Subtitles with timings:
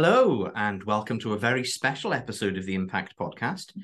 [0.00, 3.76] Hello, and welcome to a very special episode of the Impact Podcast.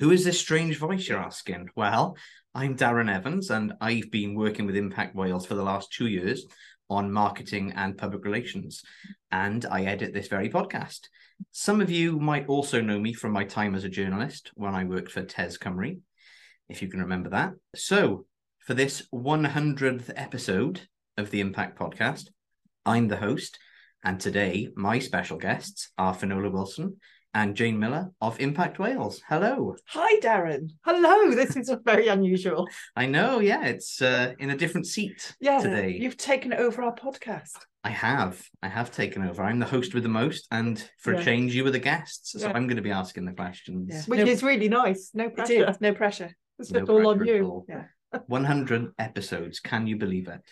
[0.00, 1.70] Who is this strange voice, you're asking?
[1.74, 2.14] Well,
[2.54, 6.44] I'm Darren Evans, and I've been working with Impact Wales for the last two years
[6.90, 8.82] on marketing and public relations,
[9.30, 11.08] and I edit this very podcast.
[11.52, 14.84] Some of you might also know me from my time as a journalist when I
[14.84, 16.00] worked for Tes Cymru,
[16.68, 17.54] if you can remember that.
[17.74, 18.26] So,
[18.58, 20.82] for this 100th episode
[21.16, 22.28] of the Impact Podcast,
[22.84, 23.58] I'm the host.
[24.04, 26.96] And today, my special guests are Finola Wilson
[27.34, 29.22] and Jane Miller of Impact Wales.
[29.28, 29.76] Hello.
[29.88, 30.70] Hi, Darren.
[30.84, 32.66] Hello, this is very unusual.
[32.96, 35.96] I know, yeah, it's uh, in a different seat Yeah, today.
[35.98, 37.52] you've taken over our podcast.
[37.84, 38.42] I have.
[38.62, 39.42] I have taken over.
[39.42, 42.32] I'm the host with the most, and for a change, you were the guests.
[42.32, 42.52] So Yeah.
[42.54, 43.88] I'm going to be asking the questions.
[43.92, 44.02] Yeah.
[44.06, 45.10] Which No- is really nice.
[45.14, 45.68] No pressure.
[45.70, 46.30] is, no pressure.
[46.58, 47.46] It's No all on pressure at you.
[47.48, 47.66] all.
[47.68, 47.84] Yeah.
[48.26, 49.58] 100 episodes.
[49.60, 50.42] Can you believe it?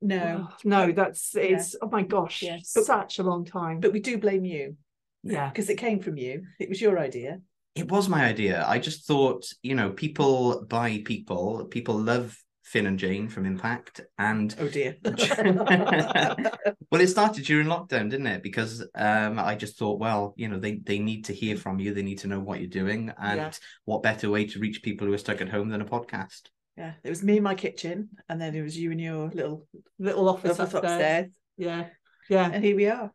[0.00, 2.58] No, no, that's it's oh my gosh, Yeah.
[2.74, 3.80] But- such a long time.
[3.80, 4.76] but we do blame you
[5.22, 5.48] yeah.
[5.48, 6.44] because it came from you.
[6.60, 7.40] It was your idea.
[7.74, 8.64] It was my idea.
[8.66, 11.64] I just thought, you know, people buy people.
[11.66, 14.96] People love Finn and Jane from Impact, and Oh dear.
[15.04, 18.42] well, it started during lockdown, didn't it?
[18.42, 21.94] Because um, I just thought, well, you know, they they need to hear from you.
[21.94, 23.50] They need to know what you're doing, and Yeah.
[23.84, 26.42] what better way to reach people who are stuck at home than a podcast?
[26.78, 29.66] Yeah, it was me in my kitchen, and then it was you in your little
[29.98, 30.84] Little office office upstairs.
[30.84, 31.86] upstairs, Yeah.
[32.30, 32.50] Yeah.
[32.52, 33.12] and here we are.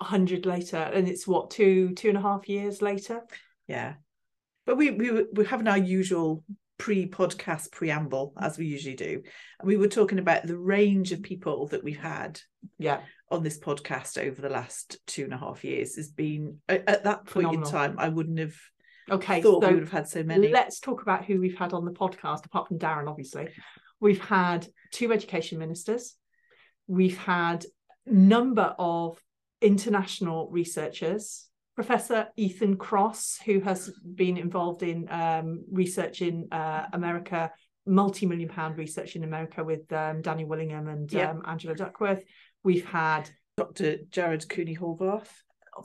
[0.00, 0.78] A hundred later.
[0.78, 3.20] And it's what, two, two and a half years later?
[3.68, 3.94] Yeah,
[4.66, 6.42] but we we were, we're having our usual
[6.78, 9.22] pre-podcast preamble as we usually do,
[9.60, 12.40] and we were talking about the range of people that we've had
[12.78, 13.00] Yeah.
[13.30, 17.04] on this podcast over the last two and a half years has been at, at
[17.04, 17.66] that point Phenomenal.
[17.66, 18.56] in time I wouldn't have
[19.12, 19.42] Okay.
[19.42, 20.48] thought so we would have had so many.
[20.48, 23.48] let's talk about who we've had on the podcast, apart from Darren, obviously.
[24.00, 26.16] We've had two education ministers.
[26.86, 27.64] We've had
[28.06, 29.22] number of
[29.60, 31.48] international researchers.
[31.74, 37.50] Professor Ethan Kross, who has been involved in um, research in uh, America,
[37.86, 41.30] multi-million pound research in America with um, Danny Willingham and Yeah.
[41.30, 42.22] um, Angela Duckworth.
[42.62, 43.98] We've had Dr.
[44.10, 45.28] Jared Cooney Horvath.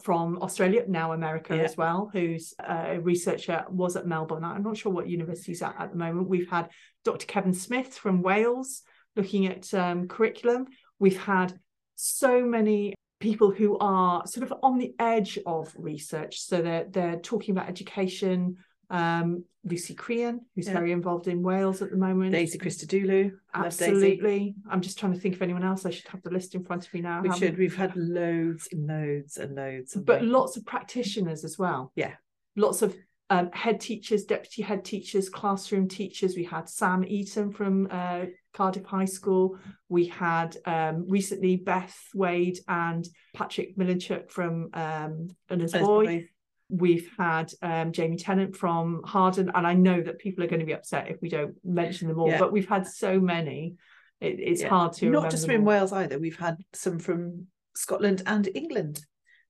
[0.03, 1.63] From Australia, now America Yeah.
[1.63, 4.43] as well, who's a researcher, was at Melbourne.
[4.43, 6.27] I'm not sure what university he's at at the moment.
[6.27, 6.69] We've had
[7.03, 7.25] Dr.
[7.25, 8.83] Kevin Smith from Wales
[9.15, 10.67] looking at um, curriculum.
[10.99, 11.59] We've had
[11.95, 16.39] so many people who are sort of on the edge of research.
[16.41, 18.57] So they're they're talking about education.
[18.89, 20.73] Um, Lucy Crehan, who's Yeah.
[20.73, 22.31] very involved in Wales at the moment.
[22.31, 23.31] Daisy Christodoulou.
[23.53, 23.85] Love Daisy.
[23.85, 24.55] Absolutely.
[24.69, 25.85] I'm just trying to think of anyone else.
[25.85, 27.21] I should have the list in front of me now.
[27.21, 27.57] We should.
[27.57, 29.93] We've had loads and loads and loads.
[29.95, 30.27] but we?
[30.27, 31.91] lots of practitioners as well.
[31.95, 32.13] Yeah.
[32.55, 32.95] Lots of
[33.29, 36.35] um, head teachers, deputy head teachers, classroom teachers.
[36.35, 39.57] We had Sam Eaton from uh, Cardiff High School.
[39.89, 43.05] We had um, recently Beth Wade and
[43.35, 46.29] Patrick Milinchuk from um, Unners And it's Boy.
[46.69, 50.59] Probably- We've had um, Jamie Tennant from Hawarden, and I know that people are going
[50.59, 52.29] to be upset if we don't mention them all.
[52.29, 52.39] Yeah.
[52.39, 53.75] But we've had so many;
[54.19, 54.69] it, it's Yeah.
[54.69, 55.65] hard to Not remember just them from.
[55.65, 56.19] Wales either.
[56.19, 58.99] We've had some from Scotland and England.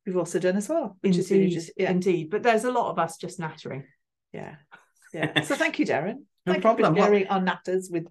[0.06, 0.98] We've also done as well.
[1.02, 2.30] Which is really Indeed, just yeah, indeed.
[2.30, 3.86] But there's a lot of us just nattering.
[4.32, 4.56] yeah,
[5.14, 5.42] yeah.
[5.42, 6.24] So thank you, Darren.
[6.46, 6.96] No Thank problem.
[6.96, 8.06] You for Well- sharing our natters with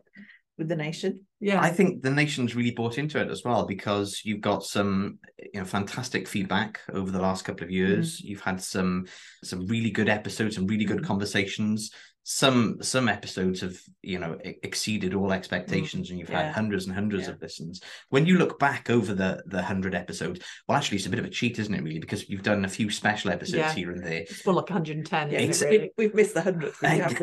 [0.59, 1.21] with the nation.
[1.41, 5.19] Yeah, I think the nation's really bought into it as well because you've got some
[5.53, 8.21] you know fantastic feedback over the last couple of years.
[8.21, 9.07] You've had some
[9.45, 11.07] some really good episodes, some really good Mm.
[11.07, 11.91] conversations.
[12.29, 17.29] Some some episodes have you know exceeded all expectations, and you've had hundreds and hundreds
[17.29, 17.35] Yeah.
[17.35, 17.81] of listens.
[18.09, 21.25] When you look back over the the hundred episodes, well, actually, it's a bit of
[21.25, 21.85] a cheat, isn't it?
[21.85, 23.73] Really, because you've done a few special episodes Yeah.
[23.75, 24.23] here and there.
[24.23, 25.31] it's more like 110.
[25.31, 25.93] Yeah, it, really?
[25.97, 26.83] we've missed the hundredth.
[26.83, 27.17] we have,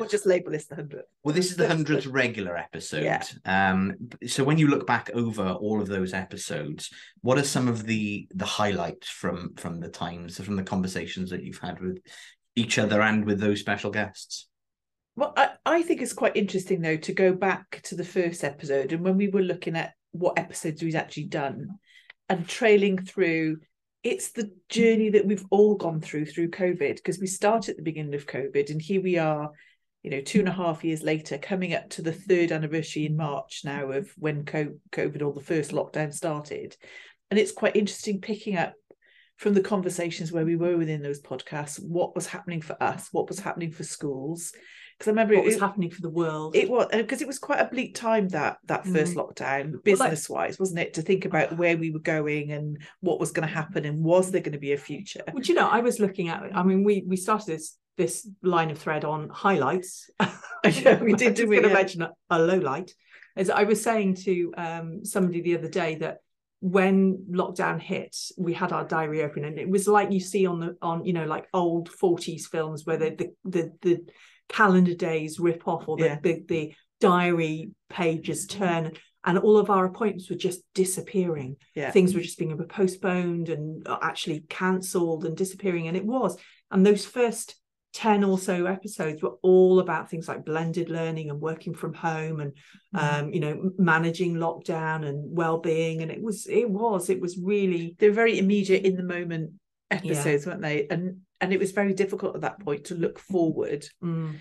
[0.00, 1.06] we'll just label this the hundredth.
[1.22, 3.04] Well, this is the hundredth regular episode.
[3.04, 3.22] Yeah.
[3.44, 3.94] Um,
[4.26, 6.90] so when you look back over all of those episodes,
[7.20, 11.44] what are some of the the highlights from from the times, from the conversations that
[11.44, 12.00] you've had with
[12.56, 14.48] each other and with those special guests?
[15.16, 18.92] Well, I, I think it's quite interesting though to go back to the first episode
[18.92, 21.68] and when we were looking at what episodes we've actually done
[22.28, 23.58] and trailing through,
[24.02, 27.82] it's the journey that we've all gone through through COVID because we start at the
[27.82, 29.50] beginning of COVID and here we are,
[30.02, 33.16] you know, two and a half years later, coming up to the third anniversary in
[33.16, 36.76] March now of when COVID or the first lockdown started.
[37.30, 38.74] And it's quite interesting picking up
[39.42, 43.28] from the conversations where we were within those podcasts, what was happening for us, what
[43.28, 44.52] was happening for schools.
[44.96, 46.54] Because I remember what was it, happening for the world.
[46.54, 48.92] it was uh, because it was quite a bleak time that that mm.
[48.92, 50.94] first lockdown, business wise, wasn't it?
[50.94, 51.56] To think about ah.
[51.56, 54.60] where we were going and what was going to happen and was there going to
[54.60, 55.24] be a future?
[55.32, 58.70] Would you know, I was looking at I mean, we we started this this line
[58.70, 60.08] of thread on highlights.
[60.64, 61.60] Yeah, we did, I we?
[61.60, 61.72] Yeah.
[61.72, 62.94] mention a, a low light.
[63.34, 66.18] As I was saying to um, somebody the other day that
[66.62, 70.60] when lockdown hit, we had our diary open, and it was like you see on
[70.60, 74.00] the on you know like old forties films where the the the, the
[74.48, 76.18] calendar days rip off or the, Yeah.
[76.22, 78.58] the the diary pages mm-hmm.
[78.62, 78.92] turn
[79.24, 81.90] and all of our appointments were just disappearing Yeah.
[81.90, 86.36] things were just being postponed and uh, actually cancelled and disappearing and it was
[86.70, 87.56] and those first
[87.92, 92.40] 10 or so episodes were all about things like blended learning and working from home
[92.40, 92.52] and
[92.94, 93.24] Mm-hmm.
[93.24, 97.96] um you know managing lockdown and well-being and it was it was it was really
[97.98, 99.52] they were very immediate in the moment
[99.90, 100.86] episodes, weren't they?
[100.90, 104.34] And and it was very difficult at that point to look forward mm,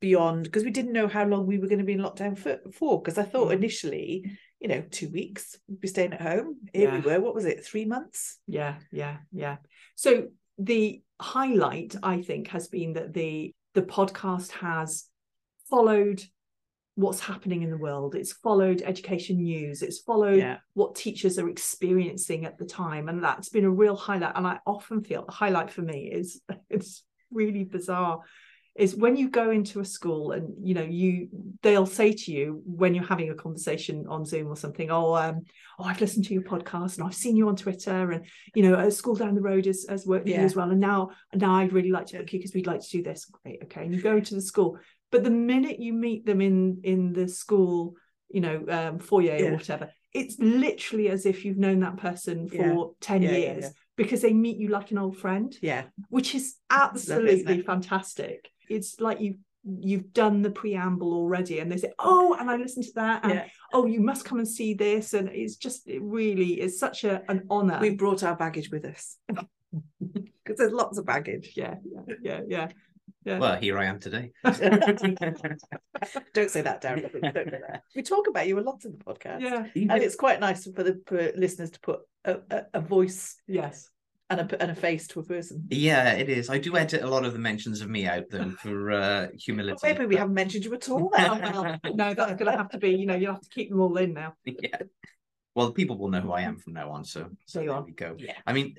[0.00, 2.58] beyond because we didn't know how long we were going to be in lockdown for.
[2.72, 3.54] for because I thought Mm.
[3.60, 6.56] initially, you know, two weeks we'd be staying at home.
[6.72, 7.20] Here we were.
[7.20, 7.64] What was it?
[7.64, 8.38] Three months.
[8.46, 9.56] yeah yeah yeah
[9.94, 10.28] so
[10.58, 15.06] the highlight i think has been that the the podcast has
[15.68, 16.22] followed
[16.94, 18.16] what's happening in the world.
[18.16, 19.82] It's followed education news.
[19.82, 20.56] It's followed Yeah.
[20.74, 23.08] what teachers are experiencing at the time.
[23.08, 24.32] And that's been a real highlight.
[24.34, 28.18] And i often feel the highlight for me is it's really bizarre
[28.78, 31.28] is when you go into a school and you know you
[31.62, 35.40] they'll say to you when you're having a conversation on zoom or something oh um
[35.78, 38.74] oh i've listened to your podcast and i've seen you on twitter and you know
[38.78, 41.56] a school down the road has, has worked with you as well and now now
[41.56, 43.94] i'd really like to book you because we'd like to do this great okay and
[43.94, 44.78] you go to the school
[45.10, 47.94] but the minute you meet them in in the school
[48.30, 49.48] you know um foyer Yeah.
[49.48, 52.84] or whatever it's literally as if you've known that person for Yeah.
[53.00, 53.70] 10 Yeah, yeah, years yeah.
[53.96, 55.84] because they meet you like an old friend Yeah.
[56.08, 57.66] which is absolutely it?
[57.66, 62.56] fantastic it's like you you've done the preamble already and they say oh and i
[62.56, 63.46] listened to that and Yeah.
[63.72, 67.22] oh you must come and see this and it's just it really is such a
[67.30, 71.52] an honor We brought our baggage with us because there's lots of baggage.
[71.56, 72.68] yeah yeah yeah yeah
[73.24, 74.30] yeah Well, here I am today.
[74.44, 74.58] Don't
[76.50, 77.10] say that, Darren.
[77.12, 77.82] Don't say that.
[77.94, 79.40] We talk about you a lot in the podcast.
[79.40, 83.36] yeah And it's quite nice for the for listeners to put a, a, a voice
[83.46, 83.90] yes
[84.30, 85.66] and a and a face to a person.
[85.70, 86.50] Yeah, it is.
[86.50, 89.78] I do edit a lot of the mentions of me out though for uh, humility.
[89.82, 91.10] Maybe we haven't mentioned you at all.
[91.18, 93.96] Well, no that's gonna have to be you know you'll have to keep them all
[93.96, 94.78] in now yeah.
[95.54, 97.04] Well, people will know who I am from now on.
[97.04, 97.84] So, So there on.
[97.84, 98.14] we go.
[98.16, 98.34] Yeah.
[98.46, 98.76] I mean,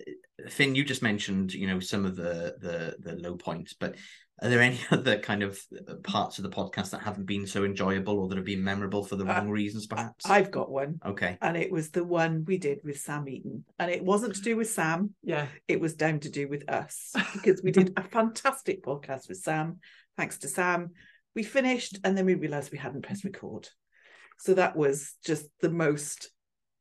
[0.48, 3.96] Finn, you just mentioned you know some of the the the low points, but
[4.42, 7.64] are there any other kind of uh, parts of the podcast that haven't been so
[7.64, 10.26] enjoyable or that have been memorable for the Uh, wrong reasons, perhaps?
[10.26, 11.00] I've got one.
[11.06, 11.38] Okay.
[11.42, 13.66] And it was the one we did with Sam Eaton.
[13.78, 17.14] And it wasn't to do with Sam, yeah it was down to do with us
[17.34, 19.80] because we did a fantastic podcast with Sam.
[20.18, 20.92] Thanks to Sam.
[21.36, 23.70] We finished and then we realized we hadn't pressed record.
[24.40, 26.30] So that was just the most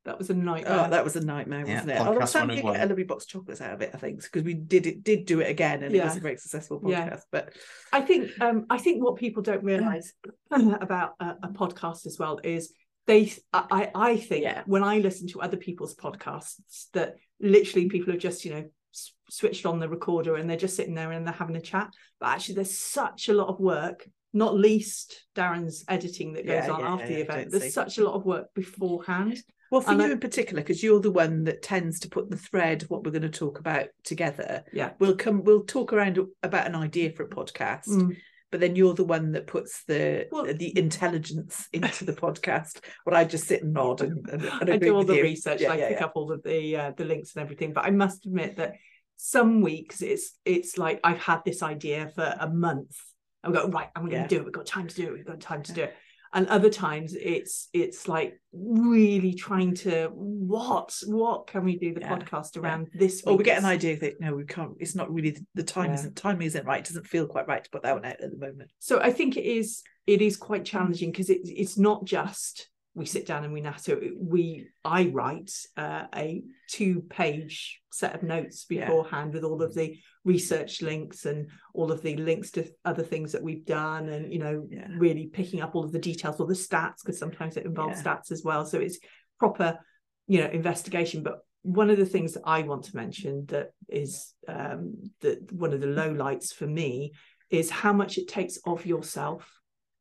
[0.09, 1.97] that was a nightmare Oh, that was a nightmare, Yeah, wasn't it?
[1.99, 4.21] Although podcast Sam did get a lovely box of chocolates out of it, I think,
[4.21, 7.09] because we did it did do it again, and it was a very successful Yeah.
[7.09, 7.21] podcast.
[7.31, 7.53] But
[7.93, 10.13] I think um, I think what people don't realize
[10.51, 12.73] about a, a podcast as well is
[13.07, 14.63] they I I think Yeah.
[14.65, 19.13] when I listen to other people's podcasts that literally people have just you know s-
[19.29, 21.89] switched on the recorder and they're just sitting there and they're having a chat
[22.19, 26.71] but actually there's such a lot of work not least Darren's editing that goes Yeah,
[26.71, 27.69] on yeah, after yeah, the event there's see.
[27.71, 29.37] such a lot of work beforehand
[29.71, 32.29] well, for And you I- in particular, because you're the one that tends to put
[32.29, 34.63] the thread of what we're going to talk about together.
[34.73, 38.15] yeah We'll come, we'll talk around about an idea for a podcast, Mm.
[38.51, 42.79] but then you're the one that puts the Well- the intelligence into the podcast.
[43.03, 45.23] Where I just sit and nod and, and, and I do all the you.
[45.23, 45.61] research.
[45.61, 46.05] Yeah, I yeah, pick yeah.
[46.05, 47.73] up all of the uh, the links and everything.
[47.73, 48.73] But I must admit that
[49.17, 52.95] some weeks it's it's like I've had this idea for a month.
[53.43, 53.89] I'm going right.
[53.95, 54.45] I'm going to do it.
[54.45, 55.13] We've got time to do it.
[55.13, 55.93] We've got time to do it.
[56.33, 62.01] And other times it's it's like really trying to what what can we do the
[62.01, 62.61] Yeah, podcast yeah.
[62.61, 63.23] around this?
[63.25, 64.73] Or we get an idea that no, we can't.
[64.79, 65.95] It's not really the, the time Yeah.
[65.95, 66.81] isn't timing isn't right.
[66.81, 68.71] It doesn't feel quite right to put that one out at the moment.
[68.79, 70.65] So I think it is it is quite mm.
[70.65, 72.69] challenging because it, it's not just
[72.99, 73.97] we sit down and we natter.
[74.19, 78.85] We I write uh, a two page set of notes Yeah.
[78.87, 83.31] beforehand with all of the research links and all of the links to other things
[83.31, 84.87] that we've done and you know Yeah.
[84.97, 88.03] really picking up all of the details or the stats because sometimes it involves Yeah.
[88.03, 88.65] stats as well.
[88.65, 88.99] So it's
[89.39, 89.79] proper
[90.27, 91.23] you know investigation.
[91.23, 95.71] But one of the things that I want to mention that is um, that one
[95.73, 97.13] of the low lights for me
[97.49, 99.58] is how much it takes of yourself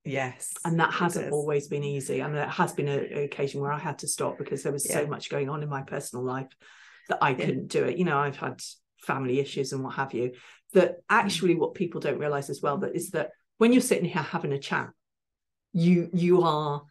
[0.09, 3.73] Yes, and that hasn't always been easy and there has been a- an occasion where
[3.73, 6.49] i had to stop because there was so much going on in my personal life
[7.09, 7.37] that i Yeah.
[7.45, 8.61] couldn't do it you know i've had
[9.03, 10.33] family issues and what have you
[10.73, 11.03] that Mm.
[11.11, 14.53] actually what people don't realize as well that is that when you're sitting here having
[14.55, 14.89] a chat
[15.73, 16.83] you you are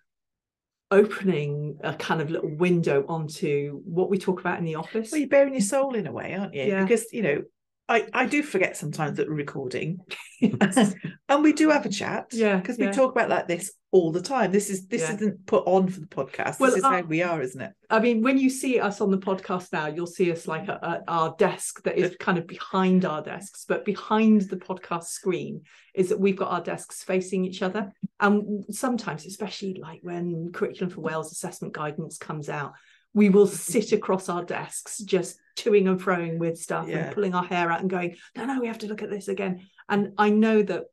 [0.91, 5.19] opening a kind of little window onto what we talk about in the office Well,
[5.19, 6.63] you're bearing your soul in a way, aren't you?
[6.63, 6.83] Yeah.
[6.83, 7.41] Because you know,
[7.89, 9.99] I, I do forget sometimes that we're recording,
[10.41, 12.27] and we do have a chat.
[12.31, 12.87] Yeah, because yeah.
[12.87, 14.51] we talk about like this all the time.
[14.51, 15.15] This is this Yeah.
[15.15, 16.59] isn't put on for the podcast.
[16.59, 17.71] Well, this is uh, how we are, isn't it?
[17.89, 20.83] I mean, when you see us on the podcast now, you'll see us like at,
[20.83, 25.61] at our desk that is kind of behind our desks, but behind the podcast screen
[25.93, 27.93] is that we've got our desks facing each other.
[28.19, 32.73] And sometimes, especially like when Curriculum for Wales assessment guidance comes out,
[33.13, 36.97] we will sit across our desks just toing and froing with stuff Yeah.
[37.05, 39.27] and pulling our hair out and going, no, no, we have to look at this
[39.27, 39.61] again.
[39.89, 40.83] And I know that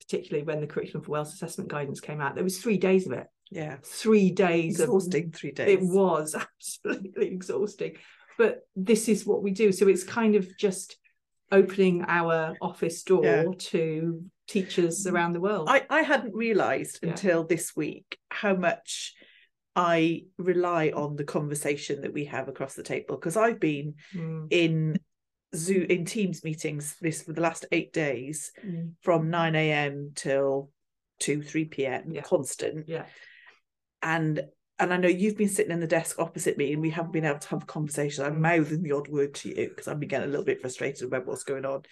[0.00, 3.12] particularly when the Curriculum for Wales assessment guidance came out, there was three days of
[3.12, 3.26] it.
[3.50, 5.68] Yeah, Three days of exhausting three days.
[5.68, 7.96] it was absolutely exhausting
[8.36, 10.96] but this is what we do so it's kind of just
[11.52, 13.44] opening our office door Yeah.
[13.56, 17.10] to teachers around the world I, I hadn't realised Yeah.
[17.10, 19.14] until this week how much
[19.76, 24.46] I rely on the conversation that we have across the table because I've been Mm,
[24.50, 25.00] in
[25.54, 30.12] Zoo in Teams meetings this for the last eight days mm, from 9 a.m.
[30.14, 30.70] till
[31.20, 32.12] 2, 3 p.m.
[32.12, 32.22] Yeah.
[32.22, 32.88] constant.
[32.88, 33.06] yeah
[34.02, 34.42] And
[34.78, 37.24] and I know you've been sitting in the desk opposite me and we haven't been
[37.24, 38.24] able to have a conversation.
[38.24, 38.40] I'm Mm.
[38.40, 41.26] mouthing the odd word to you because I'm been getting a little bit frustrated about
[41.26, 41.82] what's going on.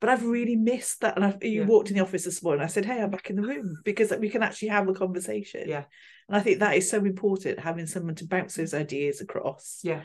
[0.00, 1.16] But I've really missed that.
[1.16, 1.66] And I've, you Yeah.
[1.66, 2.64] walked in the office this morning.
[2.64, 5.68] I said, Hey, I'm back in the room because we can actually have a conversation.
[5.68, 5.84] Yeah.
[6.28, 10.02] And I think that is so important, having someone to bounce those ideas across yeah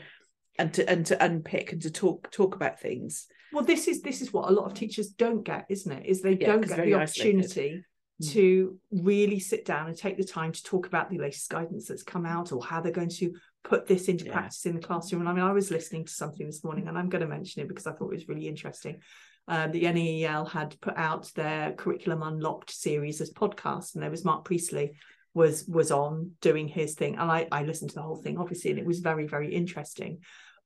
[0.58, 3.26] and to and to unpick and to talk talk about things.
[3.52, 6.22] well this is this is what a lot of teachers don't get isn't it is
[6.22, 7.84] they Yeah, don't get the opportunity
[8.22, 8.32] Mm.
[8.32, 12.02] to really sit down and take the time to talk about the latest guidance that's
[12.02, 14.32] come out or how they're going to put this into Yeah.
[14.32, 15.20] practice in the classroom.
[15.20, 17.60] And I mean, I was listening to something this morning and I'm going to mention
[17.60, 19.02] it because I thought it was really interesting.
[19.48, 24.24] Uh, the NAEL had put out their Curriculum Unlocked series as podcasts, and there was
[24.24, 24.96] Mark Priestley
[25.34, 28.70] was was on doing his thing, and I I listened to the whole thing obviously,
[28.70, 30.18] and it was very very interesting.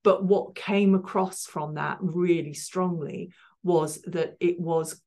[0.03, 3.33] But what came across from that really strongly
[3.63, 5.01] was that it was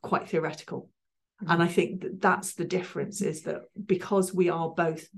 [0.00, 0.88] quite theoretical.
[1.48, 5.08] And i think that that's the difference is that because we are both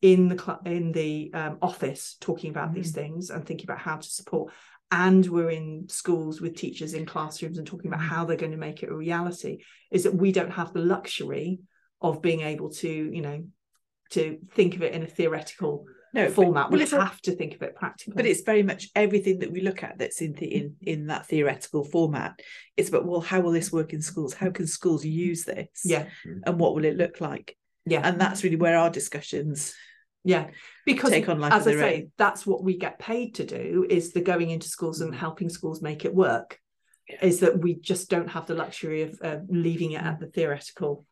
[0.00, 3.96] in the cl- in the um, office talking about these things and thinking about how
[3.96, 4.52] to support
[4.92, 8.08] and we're in schools with teachers in classrooms and talking about Mhm.
[8.08, 11.58] how they're going to make it a reality is that we don't have the luxury
[12.00, 13.44] of being able to you know
[14.10, 16.70] to think of it in a theoretical No, but- format.
[16.70, 18.12] Well, we it's a- have to think of it practically.
[18.14, 21.26] But it's very much everything that we look at that's in the in in that
[21.26, 22.38] theoretical format.
[22.76, 24.34] It's about well how will this work in schools?
[24.34, 25.70] How can schools use this?
[25.84, 26.04] Yeah.
[26.46, 27.56] And what will it look like?
[27.86, 28.02] Yeah.
[28.06, 29.74] And that's really where our discussions
[30.24, 30.48] yeah
[30.86, 32.12] because take on life as I say, own.
[32.16, 35.82] that's what we get paid to do is the going into schools and helping schools
[35.82, 36.58] make it work.
[37.08, 37.24] Yeah.
[37.26, 41.04] Is that we just don't have the luxury of uh, leaving it at the theoretical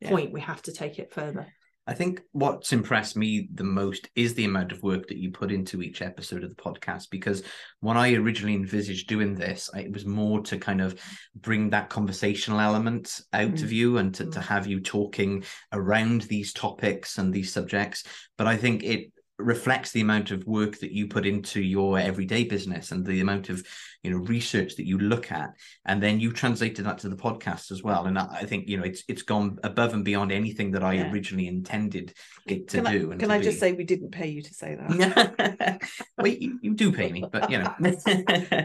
[0.00, 0.10] Yeah.
[0.10, 0.32] point.
[0.32, 1.46] We have to take it further.
[1.84, 5.50] I think what's impressed me the most is the amount of work that you put
[5.50, 7.10] into each episode of the podcast.
[7.10, 7.42] Because
[7.80, 10.94] when I originally envisaged doing this, I, it was more to kind of
[11.34, 13.62] bring that conversational element out Mm.
[13.64, 14.44] of you and to, to Mm.
[14.44, 18.04] have you talking around these topics and these subjects.
[18.38, 22.44] But I think it reflects the amount of work that you put into your everyday
[22.44, 23.66] business and the amount of
[24.02, 25.50] you know research that you look at
[25.86, 28.76] and then you translated that to the podcast as well and i I think you
[28.76, 31.10] know it's it's gone above and beyond anything that i Yeah.
[31.10, 32.12] originally intended
[32.46, 33.60] it to can I, do and can to I just be.
[33.60, 35.82] say we didn't pay you to say that
[36.18, 37.74] well you, you do pay me but you know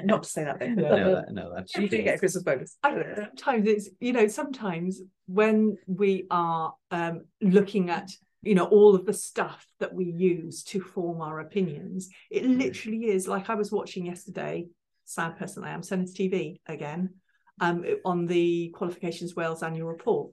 [0.03, 2.77] not to say that though no, that, no that's you do get a christmas bonus
[2.83, 3.27] I, don't know.
[3.35, 8.09] sometimes it's you know sometimes when we are um, looking at
[8.47, 13.03] you know all of the stuff that we use to form our opinions it literally
[13.15, 14.65] is like i was watching yesterday
[15.05, 17.01] sad person i am Senedd tv again
[17.59, 20.31] um on the qualifications wales annual report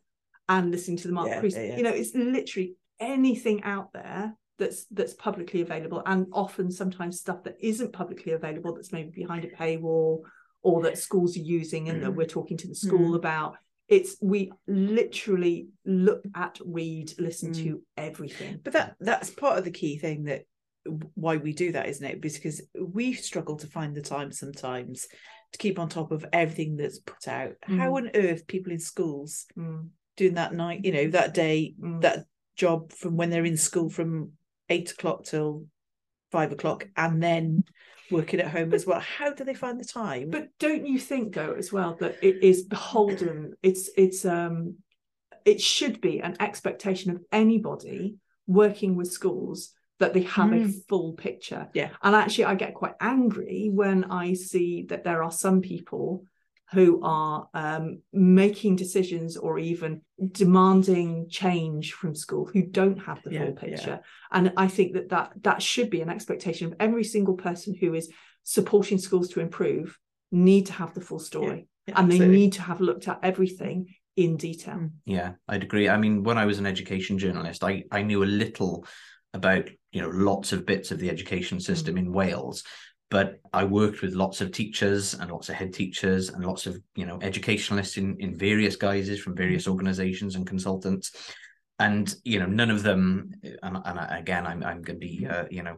[0.49, 1.56] and listening to the mark Yeah, Priest.
[1.56, 1.76] yeah, yeah.
[1.78, 7.42] you know it's literally anything out there that's that's publicly available and often sometimes stuff
[7.44, 10.21] that isn't publicly available that's maybe behind a paywall
[10.62, 13.16] or that schools are using and that we're talking to the school Mm.
[13.16, 13.56] about
[13.94, 17.62] it's we literally look at read listen Mm.
[17.62, 20.42] to everything but that that's part of the key thing that
[21.14, 25.06] why we do that isn't it because we struggle to find the time sometimes
[25.52, 27.96] to keep on top of everything that's put out how Mm.
[27.96, 32.00] on earth people in schools Mm, doing that night you know that day mm.
[32.02, 34.32] that job from when they're in school from
[34.68, 35.66] eight o'clock till
[36.32, 37.64] five o'clock and then
[38.11, 41.34] working at home as well how do they find the time but don't you think
[41.34, 44.75] though as well that it is beholden it's it's um
[45.44, 49.70] it should be an expectation of anybody working with schools
[50.00, 50.75] that they have a Mm.
[50.88, 51.90] full picture Yeah.
[52.02, 56.25] and actually i get quite angry when i see that there are some people
[56.74, 60.02] who are um, making decisions or even
[60.32, 63.60] demanding change from school who don't have the Yeah, full yeah.
[63.60, 64.00] picture
[64.30, 67.94] and i think that, that that should be an expectation of every single person who
[67.94, 68.10] is
[68.42, 69.98] supporting schools to improve
[70.30, 72.36] need to have the full story Yeah, and they absolutely.
[72.40, 74.76] need to have looked at everything in detail.
[74.76, 74.90] Mm.
[75.06, 75.88] Yeah, I'd agree.
[75.88, 78.86] I mean, when I was an education journalist, I, I knew a little
[79.32, 82.62] about, you know, lots of bits of the education system in Wales,
[83.14, 86.80] but I worked with lots of teachers and lots of head teachers and lots of,
[86.97, 91.12] you know, educationalists in, in various guises from various organizations and consultants.
[91.78, 93.30] And, you know, none of them,
[93.62, 95.76] and, and again, I'm, I'm going to be, uh, you know,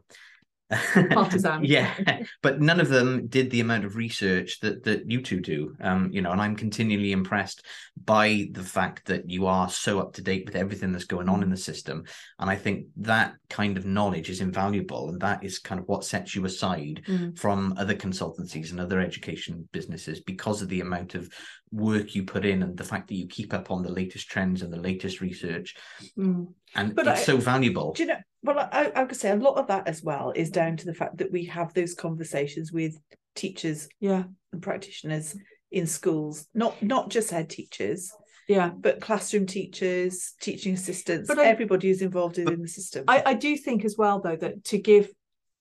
[0.71, 1.65] Partisan.
[1.65, 1.95] yeah,
[2.43, 5.77] but none of them did the amount of research that that you two do.
[5.81, 7.65] Um, you know, and I'm continually impressed
[8.05, 11.43] by the fact that you are so up to date with everything that's going on
[11.43, 12.05] in the system.
[12.39, 16.05] And I think that kind of knowledge is invaluable, and that is kind of what
[16.05, 17.39] sets you aside Mm.
[17.39, 21.29] from other consultancies and other education businesses because of the amount of
[21.71, 24.63] work you put in and the fact that you keep up on the latest trends
[24.63, 25.75] and the latest research.
[26.19, 26.49] Mm.
[26.75, 27.93] And But it's I- so valuable.
[27.93, 28.17] Do you know?
[28.47, 30.95] Well, I, I could say a lot of that as well is down to the
[30.95, 32.97] fact that we have those conversations with
[33.35, 35.37] teachers Yeah, and practitioners
[35.73, 38.13] in schools, not not just head teachers,
[38.49, 38.71] yeah.
[38.71, 43.05] but classroom teachers, teaching assistants, But I- everybody who's involved in the system.
[43.09, 45.11] I, I do think as well, though, that to give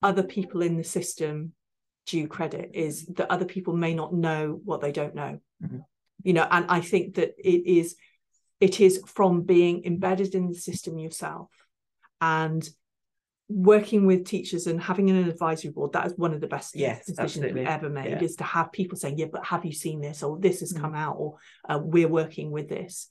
[0.04, 1.54] other people in the system
[2.06, 5.40] due credit is that other people may not know what they don't know.
[5.64, 5.84] Mhm.
[6.24, 7.96] You know, and I think that it is
[8.62, 11.50] it is from being embedded in the system yourself
[12.22, 12.68] and
[13.48, 17.06] working with teachers and having an advisory board that is one of the best Yes,
[17.06, 18.24] decisions we've ever made Yeah.
[18.24, 20.82] is to have people saying yeah but have you seen this or this has Mm.
[20.82, 21.36] come out or
[21.70, 23.08] uh, we're working with this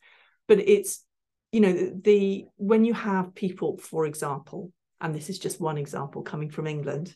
[0.49, 1.05] but it's
[1.53, 5.79] you know the, the when you have people for example and this is just one
[5.79, 7.15] example coming from england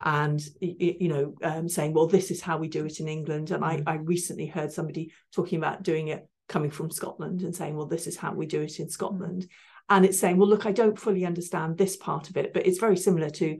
[0.00, 3.64] and you know um, saying well this is how we do it in england and
[3.64, 3.82] Mm.
[3.86, 7.86] I, I recently heard somebody talking about doing it coming from scotland and saying well
[7.86, 9.48] this is how we do it in scotland
[9.88, 12.78] and it's saying well look i don't fully understand this part of it but it's
[12.78, 13.58] very similar to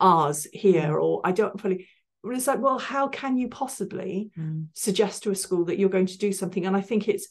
[0.00, 1.88] ours here or i don't fully
[2.22, 4.66] well, it's like well how can you possibly Mm.
[4.74, 7.28] suggest to a school that you're going to do something and i think it's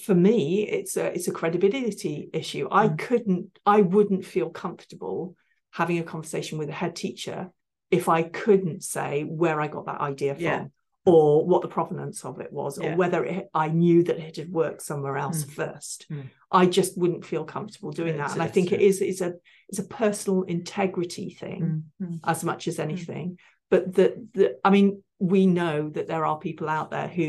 [0.00, 2.98] for me it's a it's a credibility issue i Mm.
[2.98, 5.36] couldn't i wouldn't feel comfortable
[5.70, 7.50] having a conversation with a head teacher
[7.90, 10.64] if i couldn't say where i got that idea from Yeah.
[11.06, 12.92] Or what the provenance of it was Yeah.
[12.92, 15.50] or whether it, i knew that it had worked somewhere else Mm.
[15.50, 16.24] first Mm.
[16.50, 19.34] i just wouldn't feel comfortable doing that and i think it is it's a
[19.68, 21.60] it's a personal integrity thing
[22.02, 22.08] Mm.
[22.08, 22.20] Mm.
[22.24, 23.38] as much as anything.
[23.68, 27.28] But that the, I mean, we know that there are people out there who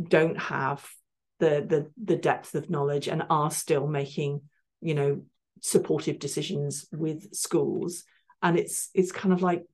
[0.00, 0.88] don't have
[1.40, 4.42] the the the depth of knowledge and are still making,
[4.80, 5.22] you know,
[5.60, 8.04] supportive decisions with schools.
[8.42, 9.64] And it's it's kind of like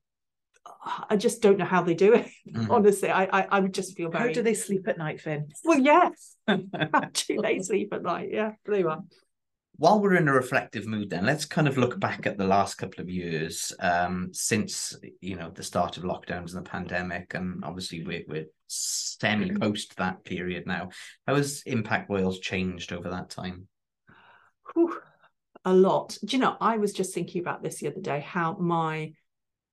[1.09, 2.27] I just don't know how they do it.
[2.53, 2.69] Mhm.
[2.69, 5.49] Honestly, I, I I would just feel very How do they sleep at night, Finn?
[5.63, 6.35] well, yes.
[6.47, 8.29] Actually, they sleep at night.
[8.31, 9.01] Yeah, there you are.
[9.77, 12.75] While we're in a reflective mood, then let's kind of look back at the last
[12.75, 17.63] couple of years um, since you know the start of lockdowns and the pandemic, and
[17.65, 20.89] obviously we're, we're semi post that period now.
[21.25, 23.67] How has Impact Wales changed over that time?
[24.73, 24.99] Whew,
[25.65, 26.17] a lot.
[26.23, 29.13] Do you know, I was just thinking about this the other day, how my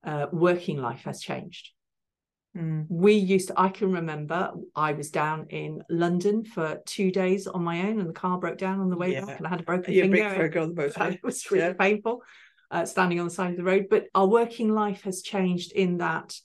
[0.03, 1.69] uh, working life has changed.
[2.57, 2.85] Mm.
[2.89, 7.63] We used to, I can remember I was down in London for two days on
[7.63, 9.25] my own and the car broke down on the way Yeah.
[9.25, 10.59] back and I had a broken a finger.
[10.59, 11.13] on the motorway.
[11.13, 11.73] it was really Yeah.
[11.73, 12.23] painful
[12.69, 13.87] uh, standing on the side of the road.
[13.89, 16.35] But our working life has changed in that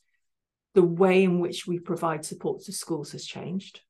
[0.75, 3.81] the way in which we provide support to schools has changed.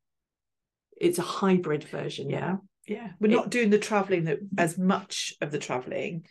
[0.96, 2.40] It's a hybrid version Yeah.
[2.40, 2.60] now.
[2.86, 6.24] Yeah, we're not doing the travelling that as much of the travelling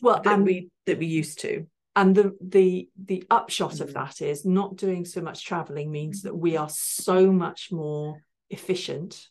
[0.00, 1.66] Well, that and we that we used to.
[1.98, 3.80] And the the the upshot Mm.
[3.80, 6.24] of that is not doing so much traveling means mm.
[6.24, 9.28] that we are so much more efficient.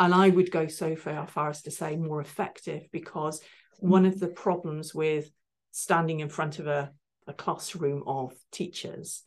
[0.00, 3.44] And i would go so far, far as to say more effective because mm.
[3.96, 5.30] one of the problems with
[5.70, 6.90] standing in front of a,
[7.28, 9.22] a classroom of teachers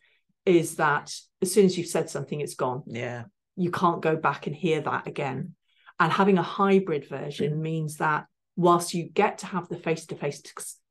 [0.46, 2.84] is that as soon as you've said something it's gone.
[2.86, 3.24] Yeah,
[3.56, 5.56] you can't go back and hear that again.
[6.02, 7.62] And having a hybrid version mm.
[7.62, 8.26] means that
[8.58, 10.42] whilst you get to have the face to face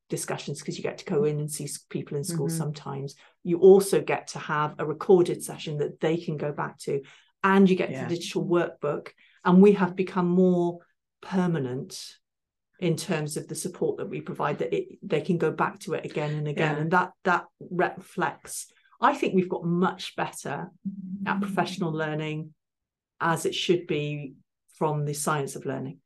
[0.09, 2.59] discussions, because you get to go in and see people in school Mhm.
[2.59, 7.03] sometimes, you also get to have a recorded session that they can go back to,
[7.42, 8.07] and you get Yeah.
[8.07, 9.09] the digital workbook.
[9.45, 10.81] And we have become more
[11.21, 12.19] permanent
[12.79, 15.95] in terms of the support that we provide that it, they can go back to
[15.95, 16.83] it again and again Yeah.
[16.83, 20.71] and that that reflects i think we've got much better
[21.25, 22.53] at professional learning
[23.19, 24.35] as it should be
[24.75, 26.01] from the science of learning.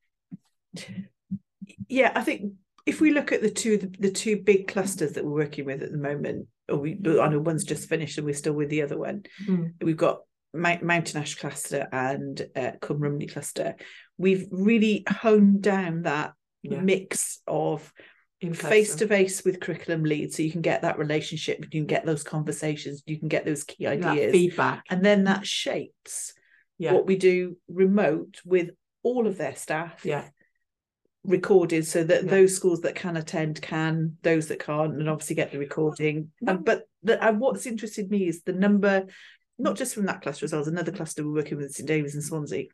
[1.89, 2.13] yeah.
[2.15, 2.53] I think
[2.91, 5.83] if we look at the two the, the two big clusters that we're working with
[5.83, 6.93] at the moment, or we
[7.25, 9.25] I know one's just finished and we're still with the other one.
[9.47, 9.73] Mm.
[9.83, 10.21] We've got
[10.53, 13.77] Mount, Mountain Ash cluster and uh, Cwm Rhymni cluster.
[14.19, 16.81] We've really honed down that Yeah.
[16.81, 17.93] mix of
[18.55, 22.05] face to face with curriculum leads, so you can get that relationship you can get
[22.07, 24.83] those conversations you can get those key that ideas feedback.
[24.91, 26.33] and then that shapes
[26.79, 28.71] Yeah, what we do remote with
[29.03, 30.25] all of their staff yeah,
[31.25, 32.31] recorded so that Yeah.
[32.31, 36.31] those schools that can attend can those that can't and obviously get the recording.
[36.47, 39.07] And but the, and what's interested me is the number
[39.59, 42.15] not just from that cluster as well as another cluster we're working with st david's
[42.15, 42.67] and swansea.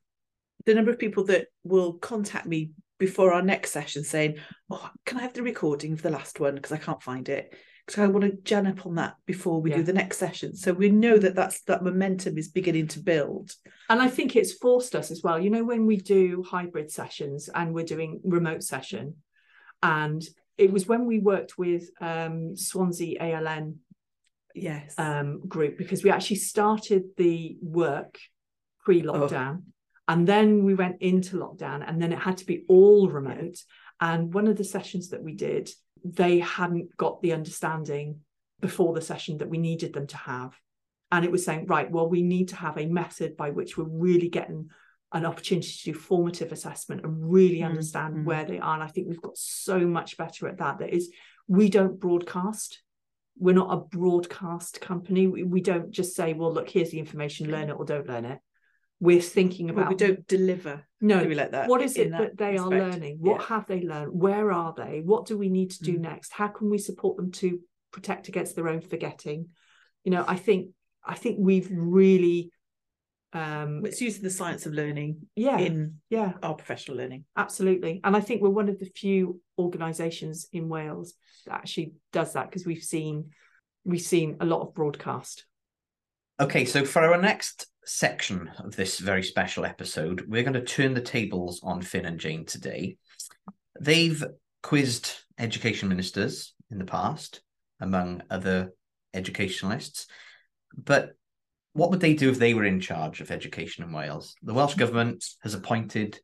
[0.64, 4.36] The number of people that will contact me before our next session saying
[4.70, 6.54] oh can i have the recording of the last one?
[6.54, 7.52] Because i can't find it
[7.86, 9.76] because i want to jam up on that before we Yeah.
[9.76, 10.56] do the next session.
[10.56, 13.52] So we know that that's that momentum is beginning to build.
[13.88, 15.38] And I think it's forced us as well.
[15.38, 19.16] You know, when we do hybrid sessions and we're doing remote session,
[19.82, 20.22] and
[20.58, 23.76] it was when we worked with um, Swansea ALN
[24.54, 24.94] yes.
[24.98, 28.18] um, group because we actually started the work
[28.84, 29.62] pre-lockdown
[30.08, 33.58] and then we went into lockdown and then it had to be all remote.
[34.00, 35.68] And one of the sessions that we did
[36.14, 38.20] they hadn't got the understanding
[38.60, 40.58] before the session that we needed them to have.
[41.12, 43.84] And it was saying right well we need to have a method by which we're
[43.84, 44.70] really getting
[45.12, 48.24] an opportunity to do formative assessment and really Mm, understand mm.
[48.24, 48.74] where they are.
[48.74, 50.78] And i think we've got so much better at that.
[50.78, 51.10] That is
[51.46, 52.82] we don't broadcast.
[53.38, 55.26] We're not a broadcast company.
[55.26, 58.24] We, we don't just say well look here's the information learn it or don't learn
[58.24, 58.38] it
[59.00, 62.36] we're thinking about we don't deliver no do we like that what is it that,
[62.36, 63.18] they are learning?
[63.20, 63.46] What Yeah.
[63.48, 64.12] have they learned?
[64.12, 65.02] Where are they?
[65.04, 66.00] What do we need to do Mm.
[66.00, 66.32] next?
[66.32, 67.60] How can we support them to
[67.92, 69.48] protect against their own forgetting?
[70.04, 70.70] You know i think
[71.04, 72.50] i think we've really
[73.32, 76.32] um it's using the science of learning yeah in yeah.
[76.42, 77.24] our professional learning.
[77.36, 78.00] Absolutely.
[78.04, 81.14] And i think we're one of the few organizations in wales
[81.46, 83.30] that actually does that because we've seen
[83.84, 85.44] we've seen a lot of broadcast
[86.38, 90.92] Okay, so for our next section of this very special episode, we're going to turn
[90.92, 92.98] the tables on Finn and Jane today.
[93.80, 94.22] They've
[94.62, 97.40] quizzed education ministers in the past,
[97.80, 98.74] among other
[99.14, 100.08] educationalists.
[100.76, 101.12] But
[101.72, 104.34] what would they do if they were in charge of education in Wales?
[104.42, 106.20] The Welsh Government has appointed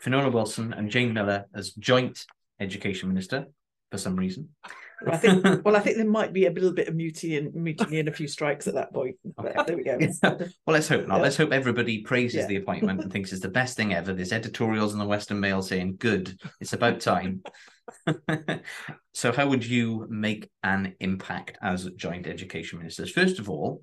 [0.00, 2.24] Finola Wilson and Jane Miller as joint
[2.58, 3.48] education minister
[3.90, 4.48] for some reason.
[5.06, 8.00] I think well I think there might be a little bit of mutiny and mutiny
[8.00, 9.54] and a few strikes at that point Okay.
[9.66, 11.16] there we go Well, let's hope not.
[11.16, 11.22] Yeah.
[11.22, 12.46] Let's hope everybody praises Yeah.
[12.46, 14.12] the appointment and thinks it's the best thing ever.
[14.12, 17.42] There's editorials in the Western Mail saying, good, it's about time.
[19.14, 23.10] so, how would you make an impact as joint education ministers?
[23.10, 23.82] First of all,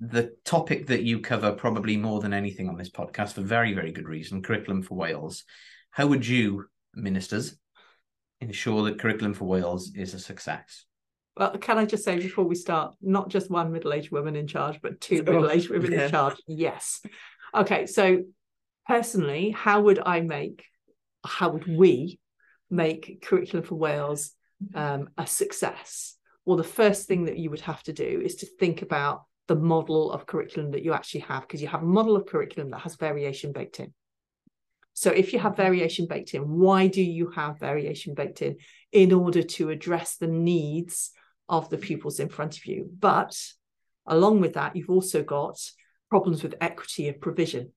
[0.00, 3.92] the topic that you cover probably more than anything on this podcast for very, very
[3.92, 5.44] good reason curriculum for Wales.
[5.90, 7.56] How would you, ministers,
[8.42, 10.84] ensure that curriculum for Wales is a success?
[11.36, 14.78] well can i just say before we start not just one middle-aged woman in charge
[14.82, 16.04] but two Oh, middle-aged women yeah.
[16.04, 16.36] in charge.
[16.46, 17.00] Yes.
[17.54, 18.24] Okay so
[18.86, 20.64] personally how would i make
[21.24, 22.18] how would we
[22.68, 24.32] make curriculum for wales
[24.74, 26.16] um, a success?
[26.44, 29.56] Well the first thing that you would have to do is to think about the
[29.56, 32.80] model of curriculum that you actually have because you have a model of curriculum that
[32.80, 33.92] has variation baked in
[34.94, 38.58] so if you have variation baked in why do you have variation baked in?
[38.92, 41.10] In order to address the needs
[41.48, 42.90] of the pupils in front of you.
[42.98, 43.36] But
[44.06, 45.58] along with that you've also got
[46.10, 47.72] problems with equity of provision.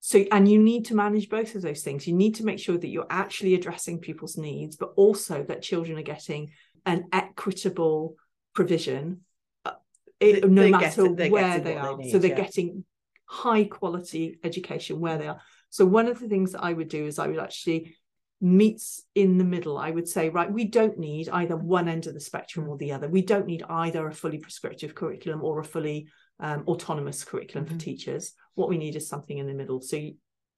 [0.00, 2.06] So and you need to manage both of those things.
[2.06, 5.98] You need to make sure that you're actually addressing people's needs but also that children
[5.98, 6.50] are getting
[6.84, 8.16] an equitable
[8.54, 9.20] provision
[9.64, 9.72] uh,
[10.20, 11.96] it- They- no matter where they what they are.
[11.96, 12.44] Need, so they're yeah.
[12.44, 12.84] getting
[13.24, 15.40] high quality education where they are
[15.76, 17.94] so one of the things that i would do is i would actually
[18.40, 22.14] meets in the middle i would say right we don't need either one end of
[22.14, 25.64] the spectrum or the other we don't need either a fully prescriptive curriculum or a
[25.64, 26.06] fully
[26.40, 27.72] um, autonomous curriculum Mhm.
[27.72, 29.98] for teachers what we need is something in the middle so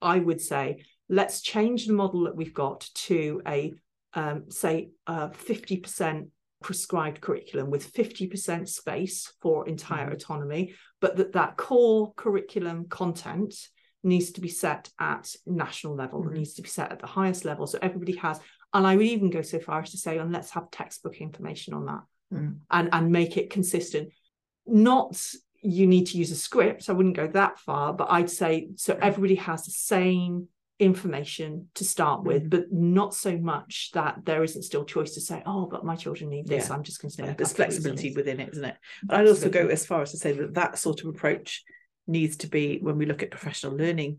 [0.01, 3.73] i would say let's change the model that we've got to a
[4.13, 6.29] um, say uh, 50%
[6.61, 10.13] prescribed curriculum with 50% space for entire Mhm.
[10.15, 10.63] autonomy
[10.99, 13.53] but that that core curriculum content
[14.03, 16.27] needs to be set at national level Mhm.
[16.31, 18.39] it needs to be set at the highest level so everybody has
[18.73, 21.73] and i would even go so far as to say and let's have textbook information
[21.73, 22.59] on that Mm.
[22.69, 24.09] and and make it consistent
[24.67, 25.19] not
[25.61, 28.97] you need to use a script i wouldn't go that far but i'd say so
[29.01, 32.49] everybody has the same information to start with Mhm.
[32.51, 36.29] but not so much that there isn't still choice to say oh but my children
[36.29, 36.75] need this Yeah.
[36.75, 38.15] i'm just going to Yeah, there's couple of weeks on flexibility this.
[38.15, 38.75] within it, isn't it?
[39.03, 41.65] But I'd also go as far as to say that that sort of approach
[42.09, 44.17] needs to be when we look at professional learning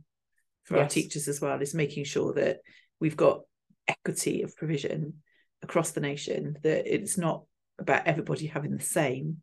[0.64, 2.58] for our teachers as well, is making sure that
[3.00, 3.40] we've got
[3.88, 5.14] equity of provision
[5.62, 7.42] across the nation, that it's not
[7.78, 9.38] about everybody having the same.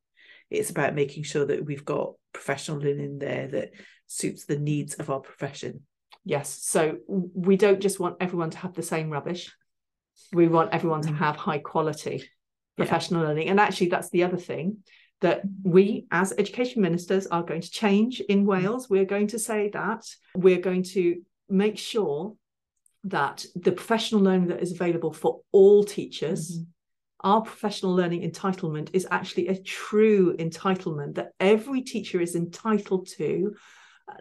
[0.50, 3.72] It's about making sure that we've got professional learning there that
[4.06, 5.82] suits the needs of our profession.
[6.24, 6.62] Yes.
[6.64, 9.54] So we don't just want everyone to have the same rubbish.
[10.32, 11.18] We want everyone to mm.
[11.18, 12.30] have high quality
[12.78, 13.28] professional yeah.
[13.28, 13.50] learning.
[13.50, 14.78] And actually, that's the other thing
[15.22, 18.90] that we as education ministers are going to change in Wales.
[18.90, 22.36] We're going to say that we're going to make sure
[23.06, 26.58] that the professional learning that is available for all teachers.
[26.58, 26.64] Mm-hmm.
[27.22, 33.56] Our professional learning entitlement is actually a true entitlement that every teacher is entitled to,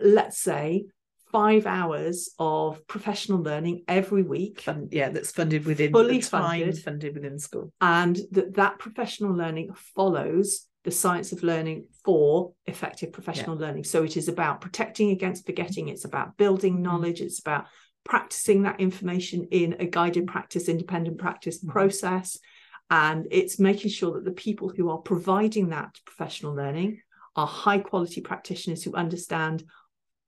[0.02, 0.86] let's say,
[1.30, 4.62] five hours of professional learning every week.
[4.62, 9.74] Fund, yeah, that's funded within fully funded, funded within school, and that that professional learning
[9.74, 13.66] follows the science of learning for effective professional yeah.
[13.66, 13.84] learning.
[13.84, 15.88] So it is about protecting against forgetting.
[15.88, 16.82] It's about building mm.
[16.82, 17.20] knowledge.
[17.20, 17.66] It's about
[18.04, 21.72] practicing that information in a guided practice, independent practice mm-hmm.
[21.72, 22.38] process.
[22.88, 27.00] And it's making sure that the people who are providing that professional learning
[27.34, 29.64] are high quality practitioners who understand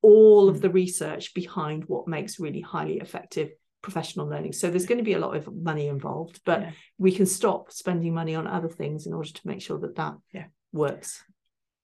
[0.03, 0.63] all of mm.
[0.63, 3.51] the research behind what makes really highly effective
[3.89, 4.53] professional learning.
[4.53, 6.71] So there's going to be a lot of money involved, but yeah.
[6.99, 10.15] we can stop spending money on other things in order to make sure that that
[10.33, 10.45] yeah.
[10.73, 11.25] works.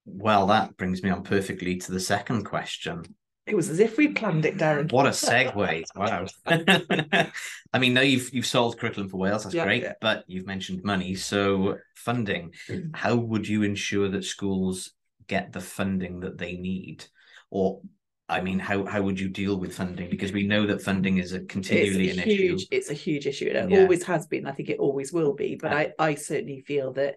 [0.04, 3.04] Well, that brings me on perfectly to the second question.
[3.46, 4.92] It was as if we planned it, Darren.
[4.92, 5.84] What a segue!
[5.96, 6.26] wow.
[7.72, 9.44] I mean, now you've you've solved curriculum for Wales.
[9.44, 11.14] That's yeah, great, but you've mentioned money.
[11.14, 12.54] So funding.
[12.68, 12.96] Mm.
[12.96, 14.92] How would you ensure that schools
[15.26, 17.04] get the funding that they need,
[17.50, 17.82] or
[18.28, 20.08] I mean, how how would you deal with funding?
[20.08, 22.68] Because we know that funding is a continually a an huge, issue.
[22.70, 23.46] It's a huge issue.
[23.46, 23.80] It yeah.
[23.80, 24.46] always has been.
[24.46, 25.56] I think it always will be.
[25.60, 25.92] But yeah.
[25.98, 27.16] I, I certainly feel that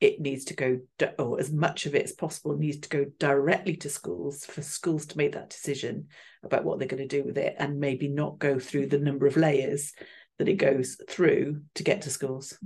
[0.00, 0.78] it needs to go,
[1.18, 5.06] or as much of it as possible needs to go directly to schools for schools
[5.06, 6.06] to make that decision
[6.42, 9.26] about what they're going to do with it, and maybe not go through the number
[9.26, 9.92] of layers
[10.38, 12.56] that it goes through to get to schools.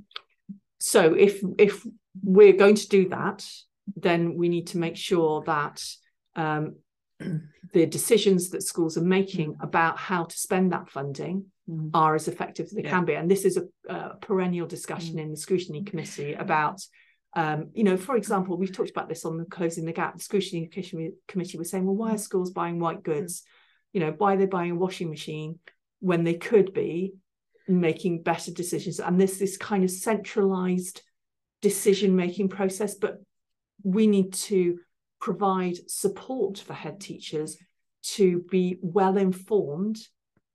[0.79, 1.85] So if if
[2.23, 3.45] we're going to do that,
[3.97, 5.83] then we need to make sure that
[6.37, 6.77] um,
[7.73, 9.63] the decisions that schools are making mm.
[9.63, 11.91] about how to spend that funding mm.
[11.95, 12.91] are as effective as they yeah.
[12.91, 13.15] can be.
[13.15, 15.23] And this is a, a perennial discussion mm.
[15.23, 16.81] in the scrutiny committee about,
[17.35, 20.17] um, you know, for example, we've talked about this on the closing the gap.
[20.17, 20.71] The scrutiny
[21.29, 23.43] committee was saying, well, why are schools buying white goods?
[23.93, 25.59] You know, why are they buying a washing machine
[26.01, 27.15] when they could be
[27.69, 29.01] making better decisions?
[29.01, 31.03] And this this kind of centralized
[31.61, 33.23] decision making process, but
[33.83, 34.79] we need to
[35.23, 37.57] provide support for head teachers
[38.03, 39.97] to be well informed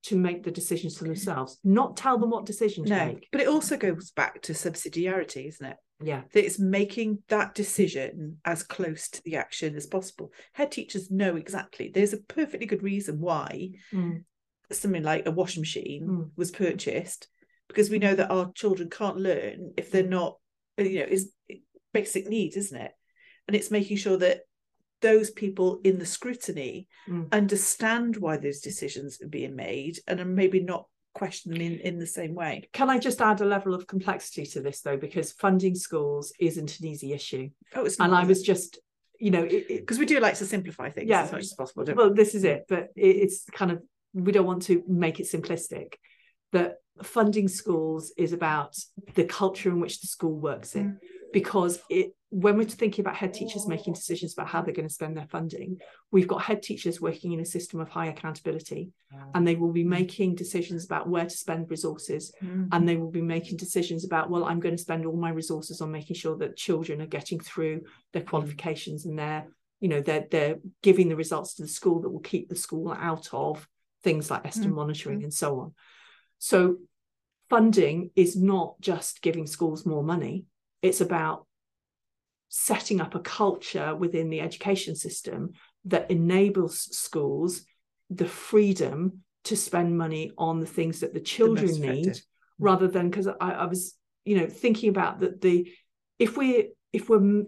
[0.03, 3.27] to make the decisions for themselves, not tell them what decisions no, to make.
[3.31, 5.77] But it also goes back to subsidiarity, isn't it?
[6.03, 6.21] Yeah.
[6.33, 10.31] That it's making that decision as close to the action as possible.
[10.53, 11.89] Head teachers know exactly.
[11.93, 14.23] There's a perfectly good reason why mm.
[14.71, 16.29] something like a washing machine mm.
[16.35, 17.27] was purchased,
[17.69, 20.37] because we know that our children can't learn if they're not,
[20.77, 21.31] you know, is
[21.93, 22.91] basic needs, isn't it?
[23.47, 24.41] And it's making sure that
[25.01, 27.31] those people in the scrutiny mm.
[27.31, 32.07] understand why those decisions are being made and are maybe not questioning in, in the
[32.07, 32.67] same way.
[32.73, 34.97] Can I just add a level of complexity to this though?
[34.97, 37.49] Because funding schools isn't an easy issue.
[37.75, 38.79] Oh, it's not, and I was just,
[39.19, 41.85] you know, because we do like to simplify things yeah, as much as possible.
[41.95, 43.81] well, this is it, but it's kind of
[44.13, 45.93] we don't want to make it simplistic.
[46.53, 48.75] That funding schools is about
[49.15, 50.91] the culture in which the school works in.
[50.91, 50.97] Mm
[51.33, 54.93] because it when we're thinking about head teachers making decisions about how they're going to
[54.93, 55.77] spend their funding,
[56.11, 58.91] we've got head teachers working in a system of high accountability,
[59.33, 62.65] and they will be making decisions about where to spend resources, mm-hmm.
[62.73, 65.79] and they will be making decisions about, well, I'm going to spend all my resources
[65.79, 69.47] on making sure that children are getting through their qualifications and they're,
[69.79, 72.91] you know, they're they're giving the results to the school that will keep the school
[72.91, 73.65] out of
[74.03, 74.75] things like Estyn mm-hmm.
[74.75, 75.73] monitoring and so on.
[76.39, 76.77] So
[77.49, 80.43] funding is not just giving schools more money
[80.81, 81.45] it's about
[82.49, 85.51] setting up a culture within the education system
[85.85, 87.63] that enables schools
[88.09, 92.19] the freedom to spend money on the things that the children the need
[92.59, 95.71] rather than because I, I, was you know thinking about that the
[96.19, 97.43] if we if we're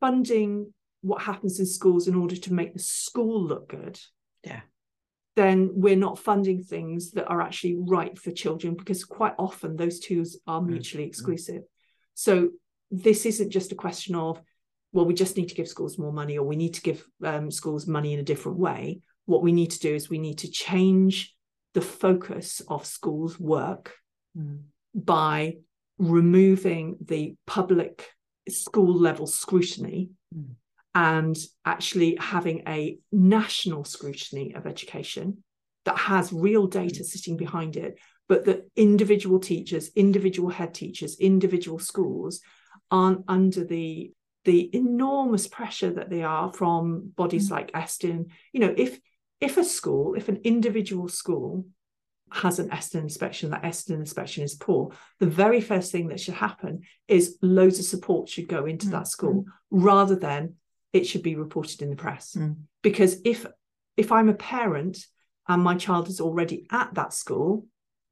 [0.00, 3.98] funding what happens in schools in order to make the school look good
[4.44, 4.60] yeah.
[5.36, 10.00] then we're not funding things that are actually right for children because quite often those
[10.00, 10.66] two are mm.
[10.68, 11.62] mutually exclusive
[12.16, 12.48] so
[12.90, 14.40] this isn't just a question of,
[14.92, 17.50] well, we just need to give schools more money or we need to give um,
[17.50, 19.00] schools money in a different way.
[19.26, 21.36] What we need to do is we need to change
[21.74, 23.92] the focus of schools' work
[24.36, 24.62] mm.
[24.94, 25.56] by
[25.98, 28.08] removing the public
[28.48, 30.54] school level scrutiny mm.
[30.94, 35.44] and actually having a national scrutiny of education
[35.84, 37.04] that has real data mm.
[37.04, 37.98] sitting behind it
[38.28, 42.40] but that individual teachers, individual head teachers, individual schools
[42.90, 44.12] aren't under the
[44.44, 47.52] the enormous pressure that they are from bodies mm.
[47.52, 48.26] like Estyn.
[48.52, 48.98] You know, if
[49.40, 51.66] if a school, if an individual school
[52.32, 56.34] has an Estyn inspection, that Estyn inspection is poor, the very first thing that should
[56.34, 60.54] happen is loads of support should go into that school rather than
[60.92, 62.34] it should be reported in the press.
[62.36, 62.56] Mm.
[62.82, 63.46] Because if
[63.96, 65.06] if I'm a parent
[65.48, 67.66] and my child is already at that school,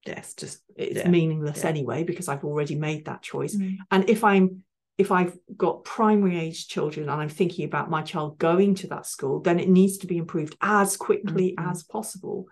[0.06, 1.08] Yes, just it's Yeah.
[1.08, 1.68] meaningless Yeah.
[1.70, 3.56] anyway because I've already made that choice.
[3.56, 3.76] Mm.
[3.90, 4.64] And if I'm
[4.96, 9.06] if I've got primary age children and I'm thinking about my child going to that
[9.06, 11.68] school, then it needs to be improved as quickly Mhm.
[11.68, 12.46] as possible.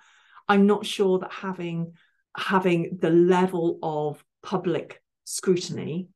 [0.48, 1.92] I'm not sure that having
[2.36, 6.08] having the level of public scrutiny,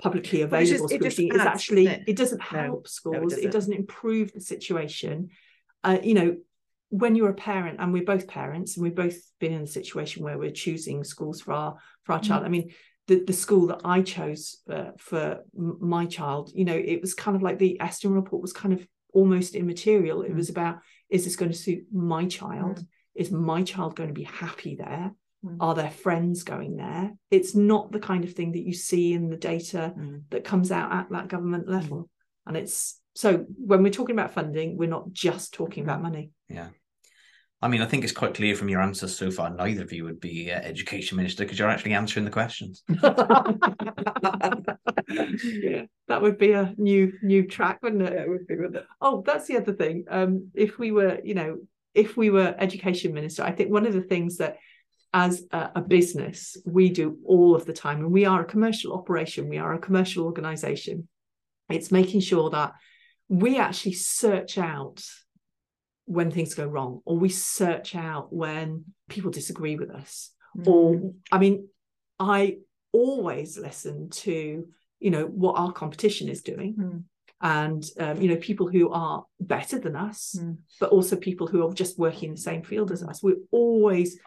[0.00, 2.04] publicly available just- it scrutiny, is actually it?
[2.06, 3.32] it doesn't No, help schools.
[3.32, 3.44] doesn't.
[3.44, 5.30] it doesn't improve the situation.
[5.82, 6.36] Uh, you know,
[6.90, 10.22] when you're a parent, and we're both parents, and we've both been in a situation
[10.22, 12.24] where we're choosing schools for our for our Mm.
[12.24, 12.44] child.
[12.44, 12.70] I mean,
[13.06, 17.36] the the school that I chose uh, for my child, you know, it was kind
[17.36, 20.22] of like the Estyn report was kind of almost immaterial.
[20.22, 20.36] It Mm.
[20.36, 22.84] was about is this going to suit my child?
[23.14, 25.12] Is my child going to be happy there?
[25.44, 25.56] Mm.
[25.58, 27.16] Are their friends going there?
[27.30, 30.22] It's not the kind of thing that you see in the data Mm.
[30.30, 32.08] that comes out at that government level.
[32.46, 36.30] And it's so when we're talking about funding, we're not just talking about money.
[36.48, 36.68] Yeah.
[37.62, 40.04] I mean, I think it's quite clear from your answers so far, neither of you
[40.04, 42.82] would be uh, education minister because you're actually answering the questions.
[42.88, 43.02] yeah,
[46.08, 48.14] that would be a new new track, wouldn't it?
[48.14, 48.86] Yeah, it would be, wouldn't it?
[49.00, 50.04] Oh, that's the other thing.
[50.08, 51.58] Um, if we were, you know,
[51.94, 54.56] if we were education minister, I think one of the things that
[55.12, 58.94] as a, a business we do all of the time, and we are a commercial
[58.94, 61.08] operation, we are a commercial organization,
[61.68, 62.72] it's making sure that
[63.28, 65.04] we actually search out
[66.16, 70.66] when things go wrong, or we search out when people disagree with us Mm.
[70.66, 71.68] or i mean
[72.18, 72.40] i
[72.92, 74.66] always listen to
[74.98, 77.04] you know what our competition is doing Mm.
[77.40, 80.56] and um, you know people who are better than us Mm.
[80.80, 84.18] but also people who are just working in the same field as us we're always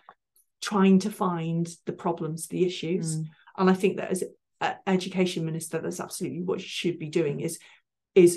[0.62, 3.26] trying to find the problems the issues Mm.
[3.58, 4.24] and i think that as
[4.62, 7.54] an education minister that's absolutely what you should be doing is
[8.16, 8.32] is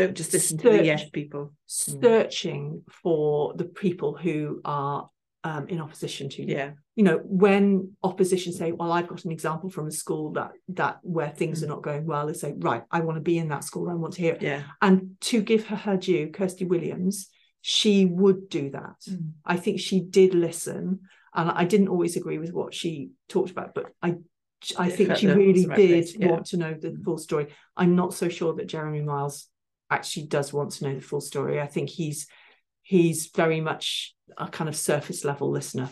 [0.00, 1.52] Don't just listen to the yes people.
[1.66, 5.08] searching for the people who are
[5.42, 6.70] um, in opposition to you Yeah.
[6.96, 10.98] you know when opposition say well i've got an example from a school that that
[11.02, 11.64] where things Mm.
[11.64, 13.94] are not going well they say right i want to be in that school i
[13.94, 14.62] want to hear it Yeah.
[14.82, 17.28] and to give her her due kirsty williams
[17.62, 19.30] she would do that Mm.
[19.46, 20.82] i think she did listen
[21.34, 22.92] and i didn't always agree with what she
[23.28, 24.16] talked about but i
[24.76, 26.30] i think she really did yeah.
[26.32, 27.46] want to know the full story
[27.78, 29.48] i'm not so sure that jeremy miles
[29.90, 32.26] actually does want to know the full story i think he's
[32.82, 35.88] he's very much a kind of surface level listener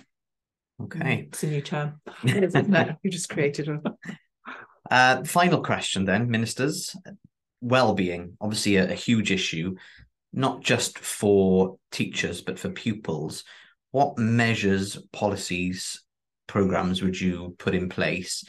[0.81, 1.27] Okay.
[1.29, 3.83] it's a new term you just created one.
[4.91, 6.97] Uh, final question then, ministers.
[7.61, 9.75] Well-being, obviously a, a huge issue,
[10.33, 13.45] not just for teachers but for pupils.
[13.91, 16.03] What measures, policies,
[16.47, 18.45] programs would you put in place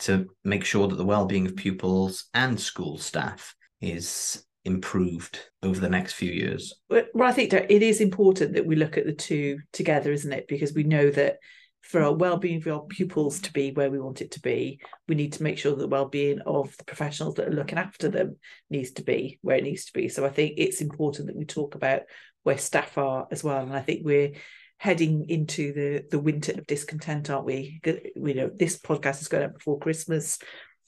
[0.00, 5.88] to make sure that the well-being of pupils and school staff is improved over the
[5.88, 6.74] next few years?
[6.88, 10.48] Well, I think it is important that we look at the two together, isn't it?
[10.48, 11.38] Because we know that
[11.82, 15.14] for our well-being of our pupils to be where we want it to be, we
[15.14, 18.36] need to make sure that the well-being of the professionals that are looking after them
[18.68, 20.08] needs to be where it needs to be.
[20.08, 22.02] So I think it's important that we talk about
[22.42, 23.62] where staff are as well.
[23.62, 24.32] And I think we're
[24.76, 27.80] heading into the the winter of discontent, aren't we?
[27.84, 30.38] You know, this podcast is going out before Christmas.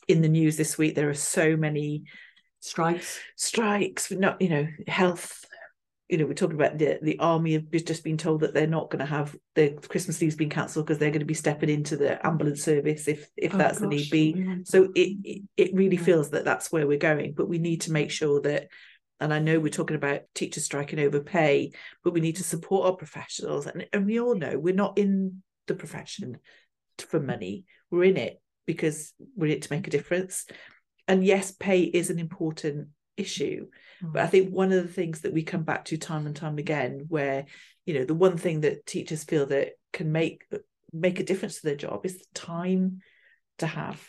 [0.08, 2.04] In the news this week, there are so many
[2.62, 5.44] strikes strikes, not you know, health.
[6.08, 8.90] You know, we're talking about the the army have just been told that they're not
[8.90, 11.96] going to have the Christmas leave's been cancelled because they're going to be stepping into
[11.96, 14.34] the ambulance service if if Oh, that's the need be.
[14.36, 14.56] yeah.
[14.64, 16.02] So it, it it really Yeah.
[16.02, 18.68] feels that that's where we're going, but we need to make sure that.
[19.20, 21.70] And I know we're talking about teachers striking over pay,
[22.02, 23.66] but we need to support our professionals.
[23.68, 26.38] And, and we all know we're not in the profession
[26.98, 27.64] for money.
[27.90, 30.44] We're in it because we're in it to make a difference.
[31.08, 33.66] And yes, pay is an important issue.
[34.00, 34.30] But I mm.
[34.30, 37.46] think one of the things that we come back to time and time again, where
[37.86, 40.44] you know the one thing that teachers feel that can make
[40.92, 43.00] make a difference to their job is the time
[43.58, 44.00] to have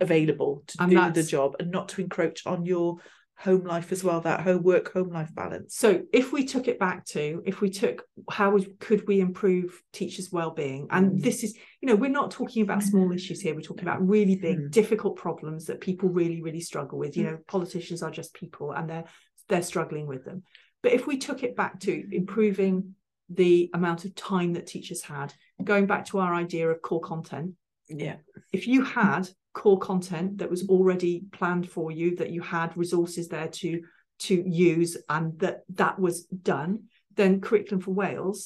[0.00, 2.98] available to And do the job and not to encroach on your
[3.38, 4.20] home life as well.
[4.22, 5.76] That home work home life balance.
[5.76, 10.32] So if we took it back to if we took how could we improve teachers'
[10.32, 10.86] well-being?
[10.90, 11.22] And Mm.
[11.22, 13.54] this is, you know, we're not talking about small issues here.
[13.54, 14.70] We're talking about really big, Mm.
[14.70, 17.16] difficult problems that people really, really struggle with.
[17.16, 17.30] You Mm.
[17.32, 19.04] know, politicians are just people and they're
[19.48, 20.42] they're struggling with them.
[20.82, 22.96] But if we took it back to improving
[23.28, 25.32] the amount of time that teachers had,
[25.62, 27.54] going back to our idea of core content,
[27.88, 28.16] Yeah.
[28.52, 29.28] if you had
[29.60, 33.70] core content that was already planned for you that you had resources there to
[34.18, 34.34] to
[34.72, 36.16] use and that that was
[36.54, 36.72] done
[37.20, 38.40] then curriculum for wales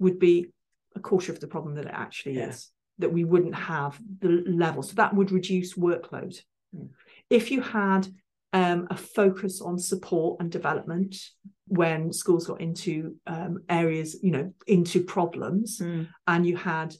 [0.00, 0.36] would be
[0.96, 2.48] a quarter of the problem that it actually Yeah.
[2.50, 2.58] is.
[3.02, 3.92] That we wouldn't have
[4.24, 4.32] the
[4.64, 6.34] level, so that would reduce workload.
[6.76, 6.88] Mm.
[7.38, 8.02] If you had
[8.52, 11.12] um, a focus on support and development
[11.80, 12.92] when schools got into
[13.34, 16.08] um, areas, you know, into problems, Mm.
[16.32, 16.90] and you had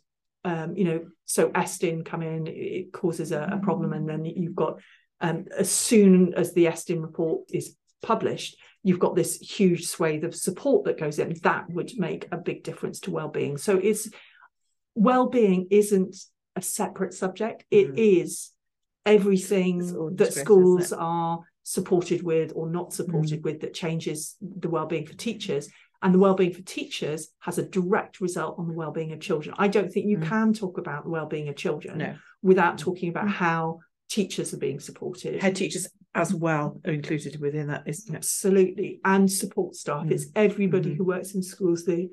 [0.45, 4.55] um, you know so Estyn come in it causes a, a problem and then you've
[4.55, 4.80] got
[5.20, 10.34] um, as soon as the Estyn report is published you've got this huge swathe of
[10.34, 11.34] support that goes in.
[11.43, 13.59] That would make a big difference to well-being.
[13.59, 14.09] So it's
[14.95, 16.16] well-being isn't
[16.57, 17.64] a separate subject.
[17.70, 17.99] It Mhm.
[18.22, 18.51] is
[19.05, 19.78] everything
[20.16, 25.68] that schools are supported with or not supported with that changes the well-being for teachers
[26.03, 29.68] and the well-being for teachers has a direct result on the well-being of children i
[29.68, 30.26] don't think you Mm.
[30.26, 33.32] can talk about the well-being of children No, without talking about Mm.
[33.32, 38.18] how teachers are being supported head teachers as well are included within that, isn't it?
[38.18, 40.11] absolutely and support staff Mm.
[40.12, 40.96] it's everybody Mhm.
[40.96, 42.11] who works in schools the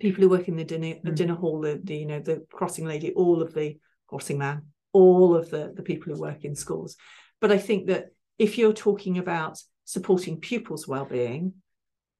[0.00, 1.16] people who work in the dinner the Mm.
[1.16, 4.62] dinner hall the, the you know the crossing lady all of the crossing man
[4.92, 6.96] all of the the people who work in schools
[7.40, 8.06] but i think that
[8.38, 11.52] if you're talking about supporting pupils well-being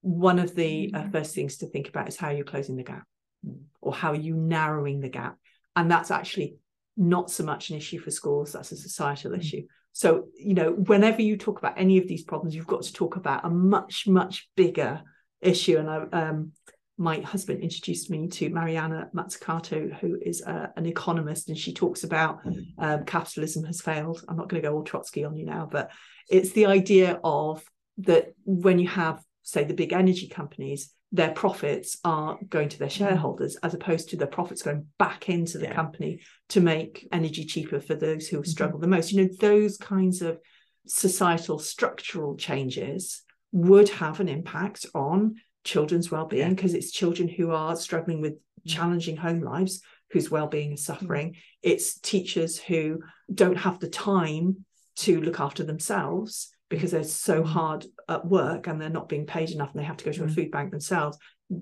[0.08, 3.04] one of the uh, first things to think about is how you're closing the gap
[3.46, 3.60] Mm.
[3.80, 5.36] or how are you narrowing the gap
[5.76, 6.56] and that's actually
[6.96, 9.38] not so much an issue for schools that's a societal Mm.
[9.38, 12.92] issue so you know whenever you talk about any of these problems you've got to
[12.92, 15.02] talk about a much much bigger
[15.40, 16.50] issue and I, um,
[16.96, 22.02] my husband introduced me to Mariana Mazzucato, who is uh, an economist, and she talks
[22.02, 22.40] about
[22.78, 24.24] um, capitalism has failed.
[24.28, 25.92] I'm not going to go all Trotsky on you now, but
[26.28, 27.62] it's the idea of
[27.98, 32.88] that when you have, say, the big energy companies, their profits are going to their
[32.88, 32.98] mm.
[32.98, 35.74] shareholders as opposed to their profits going back into the Yeah.
[35.74, 36.20] company
[36.50, 38.50] to make energy cheaper for those who have Mhm.
[38.50, 39.12] struggled the most.
[39.12, 40.38] You know, those kinds of
[40.86, 43.22] societal structural changes
[43.52, 46.54] would have an impact on children's well-being Yeah.
[46.54, 48.40] because it's children who are struggling with mm.
[48.66, 49.80] challenging home lives
[50.10, 50.84] whose well-being is mm.
[50.84, 53.00] suffering it's teachers who
[53.32, 54.64] don't have the time
[54.96, 57.46] to look after themselves because they're so Mm.
[57.46, 60.24] hard at work and they're not being paid enough and they have to go to
[60.24, 60.34] a Mm.
[60.34, 61.18] food bank themselves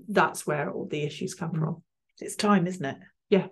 [0.09, 1.59] that's where all the issues come Mm.
[1.59, 1.83] from
[2.19, 2.97] It's time, isn't it?
[3.29, 3.47] yeah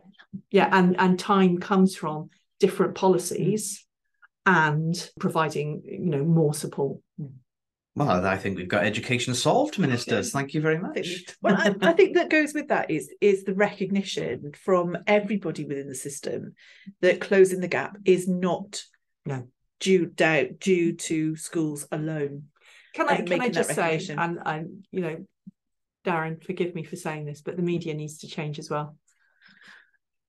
[0.51, 2.29] yeah and and time comes from
[2.59, 3.85] different policies
[4.45, 6.99] and providing you know more support
[7.97, 10.33] Well, I think we've got education solved, ministers.
[10.33, 11.23] Thank you very much.
[11.41, 15.87] well, I, I think that goes with that is is the recognition from everybody within
[15.87, 16.55] the system
[16.99, 18.83] that closing the gap is not
[19.25, 19.47] No.
[19.79, 22.45] Due down due to schools alone.
[22.93, 25.25] Can I can I just say, and and you know,
[26.05, 28.97] Darren, forgive me for saying this, but the media needs to change as well.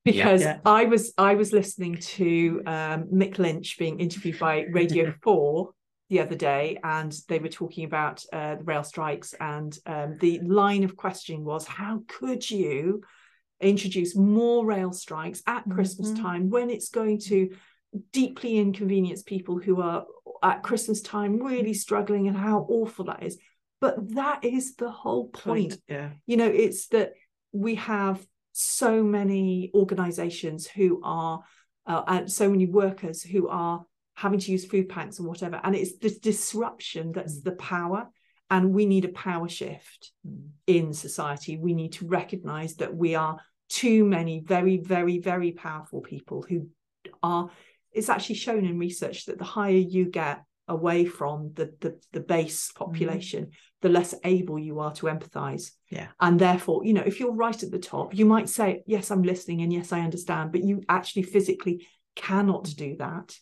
[0.05, 0.59] Because Yeah.
[0.65, 5.73] I was I was listening to um, Mick Lynch being interviewed by Radio Four
[6.09, 10.41] the other day, and they were talking about uh, the rail strikes, and um, the
[10.41, 13.03] line of questioning was, "How could you
[13.61, 16.23] introduce more rail strikes at Christmas Mhm.
[16.23, 17.51] time when it's going to
[18.13, 20.05] deeply inconvenience people who are
[20.43, 23.39] at Christmas time really struggling and how awful that is.
[23.81, 25.77] But that is the whole point.
[25.89, 26.11] Yeah.
[26.27, 27.13] You know, it's that
[27.53, 31.43] we have so many organizations who are,
[31.87, 33.85] uh, and so many workers who are
[34.15, 35.61] having to use food banks and whatever.
[35.63, 37.45] And it's this disruption that's Mm.
[37.45, 38.11] the power.
[38.49, 40.49] And we need a power shift Mm.
[40.67, 41.59] in society.
[41.59, 43.39] We need to recognize that we are
[43.69, 46.69] too many very, very, very powerful people who
[47.23, 47.51] are.
[47.97, 52.21] It's actually shown in research that the higher you get away from the the, the
[52.21, 52.85] base mm-hmm.
[52.85, 53.51] population,
[53.83, 55.71] the less able you are to empathize.
[55.91, 56.09] Yeah.
[56.21, 59.23] And therefore, you know, if you're right at the top, you might say, "Yes, I'm
[59.23, 62.85] listening," and "Yes, I understand," but you actually physically cannot mm-hmm.
[62.85, 63.37] do that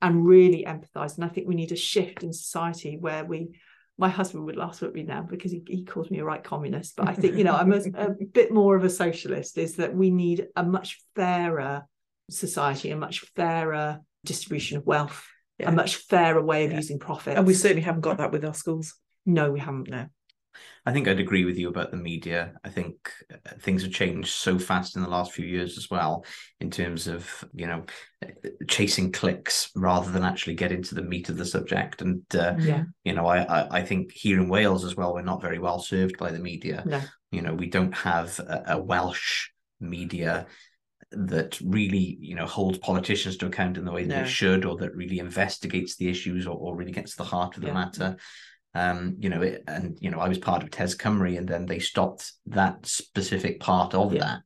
[0.00, 1.16] and really empathize.
[1.16, 3.50] And I think we need a shift in society where we
[3.98, 6.96] my husband would laugh at me now because he, he calls me a right communist
[6.96, 9.94] but i think you know i'm a, a bit more of a socialist is that
[9.94, 11.86] we need a much fairer
[12.32, 15.26] society a much fairer distribution of wealth
[15.58, 15.68] Yeah.
[15.68, 16.78] a much fairer way of Yeah.
[16.78, 17.36] using profit.
[17.36, 18.94] And we certainly haven't got that with our schools.
[19.26, 20.06] no we haven't no
[20.84, 22.52] I think I'd agree with you about the media.
[22.62, 22.94] I think
[23.32, 26.26] uh, things have changed so fast in the last few years as well,
[26.60, 27.22] in terms of
[27.54, 27.84] you know
[28.68, 32.02] chasing clicks rather than actually get into the meat of the subject.
[32.02, 35.22] And uh, yeah you know, I, I I think here in Wales as well, we're
[35.22, 36.82] not very well served by the media.
[36.84, 40.46] no You know, we don't have a, a Welsh media
[41.14, 44.22] that really you know holds politicians to account in the way that No.
[44.22, 47.56] they should, or that really investigates the issues or, or really gets to the heart
[47.56, 47.74] of the Yeah.
[47.74, 48.16] matter
[48.74, 51.66] um you know it, and you know i was part of tes cymru and then
[51.66, 54.20] they stopped that specific part of Yeah.
[54.20, 54.42] that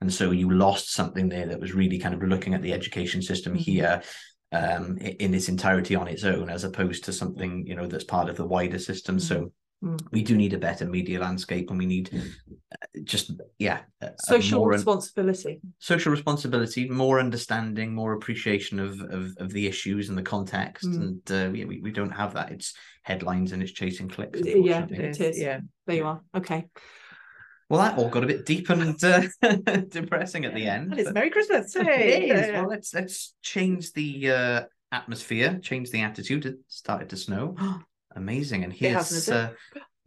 [0.00, 3.22] and so you lost something there that was really kind of looking at the education
[3.22, 3.58] system Mhm.
[3.60, 4.02] here
[4.50, 8.28] um in its entirety on its own as opposed to something you know that's part
[8.28, 9.52] of the wider system so
[9.84, 10.00] Mm.
[10.10, 14.12] We do need a better media landscape, and we need uh, just yeah, a- a
[14.26, 15.60] Social more un- responsibility.
[15.78, 21.00] social responsibility, more understanding, more appreciation of of, of the issues and the context, Mm.
[21.02, 22.50] and uh, we, we we don't have that.
[22.50, 22.74] It's
[23.04, 24.40] headlines and it's chasing clicks.
[24.44, 25.06] Yeah, unfortunately.
[25.06, 25.38] it is.
[25.40, 25.60] Yeah.
[25.86, 26.20] There you are.
[26.36, 26.66] Okay.
[27.70, 29.22] Well, that all got a bit deep and uh,
[29.88, 30.90] depressing at the end.
[30.90, 31.76] And it's but- Merry Christmas.
[31.76, 32.30] It Hey.
[32.30, 32.52] is.
[32.52, 34.60] Well, let's let's change the uh,
[34.90, 36.46] atmosphere, change the attitude.
[36.46, 37.54] It started to snow.
[38.16, 39.50] Amazing, and It hasn't, here's uh,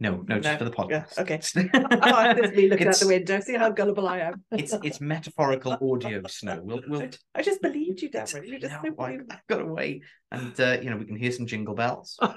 [0.00, 0.58] no, no, just No.
[0.58, 1.18] for the Yeah, podcast.
[1.20, 1.40] okay.
[2.02, 3.38] Oh, there's me looking out the window.
[3.40, 4.42] See how gullible I am.
[4.50, 6.60] it's it's metaphorical audio snow.
[6.62, 8.46] We'll we'll I just believed you, Darren.
[8.46, 11.30] You just no, simply- I, I got away, and uh, you know we can hear
[11.30, 12.18] some jingle bells.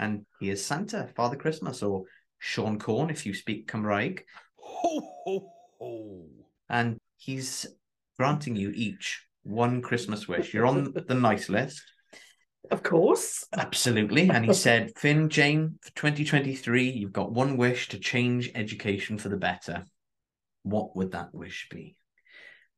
[0.00, 2.04] and here's Santa, Father Christmas, or
[2.42, 4.20] Siôn Corn if you speak Cymraeg,
[4.56, 5.48] Ho, ho,
[5.78, 6.26] ho.
[6.68, 7.66] and he's
[8.18, 10.52] granting you each one Christmas wish.
[10.52, 11.82] You're on the nice list.
[12.70, 13.44] Of course.
[13.56, 14.28] Absolutely.
[14.30, 19.28] And he said, Finn, Jane, for 2023, you've got one wish to change education for
[19.28, 19.84] the better.
[20.62, 21.96] What would that wish be?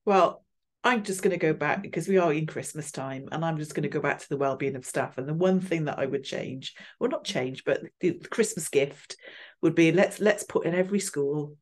[0.05, 0.45] Well,
[0.85, 3.75] I'm just going to go back because we are in Christmas time, and I'm just
[3.75, 5.19] going to go back to the well-being of staff.
[5.19, 8.69] And the one thing that I would change, well, not change, but the, the Christmas
[8.69, 9.17] gift
[9.61, 11.57] would be let's let's put in every school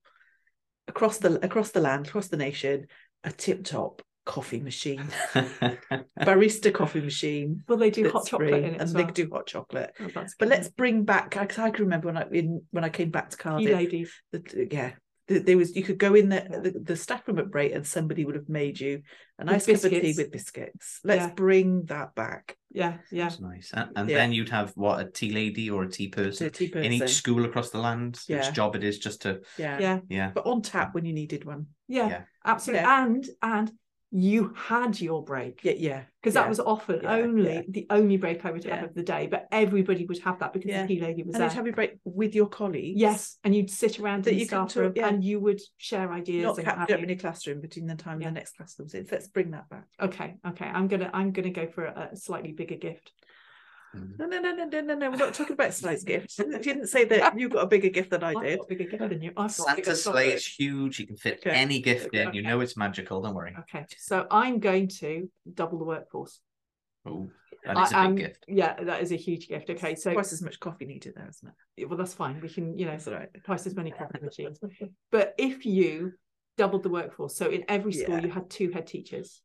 [0.87, 2.87] across the across the land, across the nation,
[3.25, 5.09] a tip-top coffee machine,
[6.21, 7.63] barista coffee machine.
[7.67, 9.93] Well, they do hot chocolate free, in it and as they do hot chocolate.
[10.01, 10.49] Oh, But good.
[10.49, 11.31] let's bring back.
[11.31, 14.13] Because I can remember when I in, when I came back to Tea Cardiff, ladies.
[14.33, 14.93] the, yeah
[15.29, 16.59] th- there was you could go in the, Yeah.
[16.61, 19.03] the the staff room at break and somebody would have made you
[19.39, 21.35] a With nice cup of tea with biscuits let's Yeah.
[21.35, 23.25] bring that back Yeah, yeah.
[23.29, 23.71] That's nice.
[23.73, 24.19] And, and Yeah.
[24.19, 26.93] then you'd have what a tea lady or a tea person a tea person in
[26.93, 28.39] each school across the land, Yeah.
[28.39, 29.79] whose job it is just to, yeah.
[29.81, 30.31] Yeah, yeah.
[30.35, 32.23] but on tap when you needed one yeah, Yeah.
[32.45, 32.85] absolutely.
[32.87, 33.73] And and
[34.13, 36.43] you had your break yeah yeah because yeah.
[36.43, 37.63] that was often Yeah, only yeah.
[37.69, 40.71] the only break I would have of the day, but everybody would have that because
[40.71, 41.49] the tea lady was and there.
[41.49, 44.45] then have a break with your colleagues Yes, and you'd sit around That in the
[44.45, 47.87] staff room and you would share ideas not and capped up in your classroom between
[47.87, 50.67] the time the next class comes in let's bring that back Okay, okay.
[50.67, 53.13] I'm gonna I'm gonna go for a, a slightly bigger gift.
[53.97, 54.19] Mm.
[54.19, 56.89] no no no no no no no we're not talking about size gifts you didn't
[56.89, 59.09] say that you got a bigger gift than i I've did got a bigger gift
[59.09, 59.31] than you.
[59.31, 61.01] I've got a Santa's sleigh is huge.
[61.01, 61.51] You can fit Okay.
[61.57, 62.35] any gift in.
[62.35, 63.23] You know it's magical.
[63.23, 63.55] Don't worry.
[63.61, 66.41] Okay, so I'm going to double the workforce.
[67.07, 67.31] Oh,
[67.65, 68.45] that is a I big am- gift.
[68.49, 69.71] Yeah, that is a huge gift.
[69.71, 72.41] Okay, so twice as much coffee needed there isn't it well, that's fine.
[72.41, 74.59] We can, you know, that's all right twice as many coffee machines.
[75.11, 76.13] But if you
[76.59, 78.23] doubled the workforce, so in every school Yeah.
[78.27, 79.43] you had two head teachers,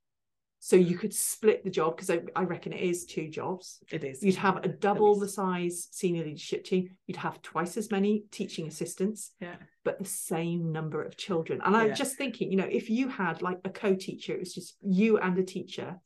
[0.64, 3.80] so you could split the job because I, I reckon it is two jobs.
[3.92, 6.90] it is You'd have a double the size senior leadership team.
[7.08, 11.60] You'd have twice as many teaching assistants, yeah but the same number of children.
[11.64, 14.76] And I'm just thinking, you know, if you had like a co-teacher, it was just
[14.82, 16.00] you and a teacher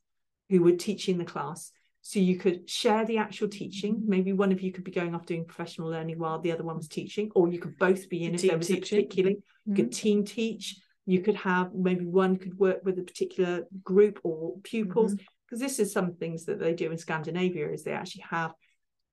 [0.48, 1.72] who were teaching the class.
[2.00, 3.96] So you could share the actual teaching.
[3.96, 4.08] Mm-hmm.
[4.08, 6.76] Maybe one of you could be going off doing professional learning while the other one
[6.76, 8.98] was teaching, or you could both be in if there Team was a teaching.
[8.98, 9.30] particular
[9.66, 10.76] you could team teach.
[11.06, 15.24] You could have maybe one could work with a particular group or pupils Mm-hmm.
[15.46, 18.52] because this is some things that they do in Scandinavia is they actually have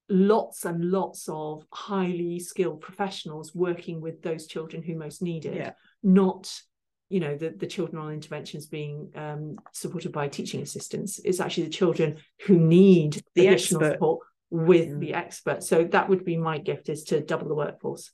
[0.10, 5.56] lots and lots of highly skilled professionals working with those children who most need it
[5.56, 5.72] Yeah.
[6.02, 6.52] not
[7.10, 11.66] you know the, the children on interventions being um, supported by teaching assistants it's actually
[11.66, 13.94] the children who need The additional expert.
[13.94, 14.20] support
[14.50, 15.00] with Mm.
[15.00, 18.12] the expert so that would be my gift is to double the workforce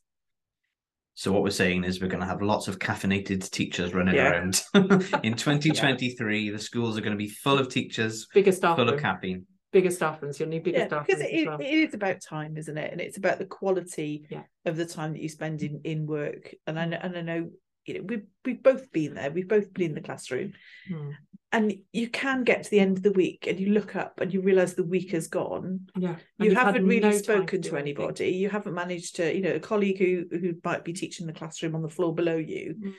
[1.19, 4.29] So what we're saying is we're going to have lots of caffeinated teachers running Yeah.
[4.29, 4.61] around
[5.21, 6.49] in 2023.
[6.49, 9.45] The schools are going to be full of teachers, bigger staff full of room, caffeine.
[9.73, 11.59] bigger staff rooms you'll need bigger yeah, staff because it, as well.
[11.59, 12.93] it is about time, isn't it?
[12.93, 14.43] And it's about the quality Yeah.
[14.63, 16.55] of the time that you spend in in work.
[16.65, 17.49] And I know, and I know,
[17.89, 19.31] you know, we've we've both been there.
[19.31, 20.53] We've both been in the classroom,
[20.87, 21.09] Hmm.
[21.51, 24.33] and you can get to the end of the week, and you look up and
[24.33, 25.89] you realise the week has gone.
[25.97, 27.97] yeah and You haven't really no spoken to anything.
[27.97, 28.29] anybody.
[28.29, 31.75] You haven't managed to, you know, a colleague who who might be teaching the classroom
[31.75, 32.75] on the floor below you.
[32.81, 32.93] Mm.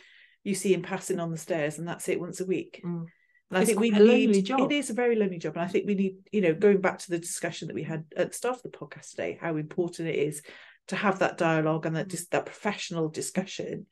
[0.44, 2.80] You see him passing on the stairs, and that's it once a week.
[2.84, 3.06] Mm.
[3.50, 5.54] And I It's think we need it is a very lonely job.
[5.56, 8.04] And I think we need, you know, going back to the discussion that we had
[8.16, 10.40] at the start of the podcast today, how important it is
[10.86, 12.10] to have that dialogue and that Mm.
[12.10, 13.86] just that professional discussion.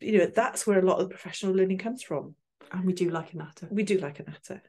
[0.00, 2.34] You know, that's where a lot of the professional learning comes from.
[2.72, 4.62] and we do like a natter We do like a natter.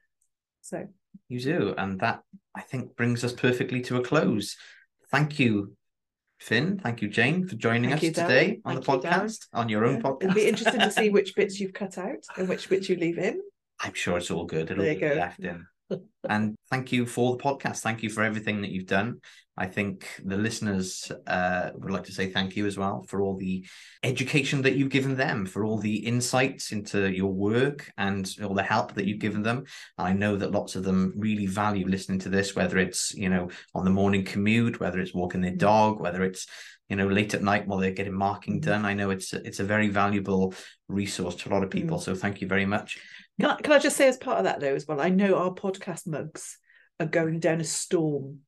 [0.61, 0.87] So
[1.29, 1.73] You do.
[1.77, 2.21] And that,
[2.55, 4.55] I think, brings us perfectly to a close.
[5.11, 5.75] Thank you,
[6.39, 6.79] Finn.
[6.79, 9.69] Thank you, Jane, for joining Thank us you, today on Thank the you, podcast, on
[9.69, 10.23] your own yeah, podcast.
[10.23, 13.17] it'll be interesting to see which bits you've cut out and which bits you leave
[13.17, 13.41] in.
[13.81, 14.71] I'm sure it's all good.
[14.71, 15.15] It'll There be you go.
[15.15, 15.65] left in.
[16.29, 17.79] And thank you for the podcast.
[17.79, 19.19] Thank you for everything that you've done.
[19.55, 23.37] I think the listeners uh, would like to say thank you as well for all
[23.37, 23.63] the
[24.01, 28.63] education that you've given them, for all the insights into your work and all the
[28.63, 29.65] help that you've given them.
[29.97, 33.49] I know that lots of them really value listening to this, whether it's, you know,
[33.75, 35.59] on the morning commute, whether it's walking their mm-hmm.
[35.59, 36.47] dog, whether it's
[36.89, 38.69] you know late at night while they're getting marking mm-hmm.
[38.69, 40.53] done i know it's it's a very valuable
[40.89, 42.11] resource to a lot of people mm-hmm.
[42.11, 42.99] so thank you very much
[43.39, 45.35] Can I, can I just say, as part of that, though, as well, I know
[45.35, 46.57] our podcast mugs
[46.99, 48.39] are going down a storm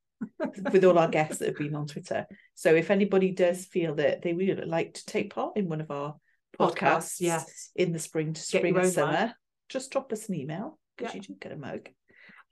[0.72, 2.26] with all our guests that have been on Twitter.
[2.54, 5.92] So if anybody does feel that they would like to take part in one of
[5.92, 6.16] our
[6.58, 7.72] podcasts Podcasts, yes.
[7.76, 9.30] in the spring to spring and summer, mug.
[9.68, 11.22] just drop us an email because Yeah.
[11.22, 11.90] you do get a mug.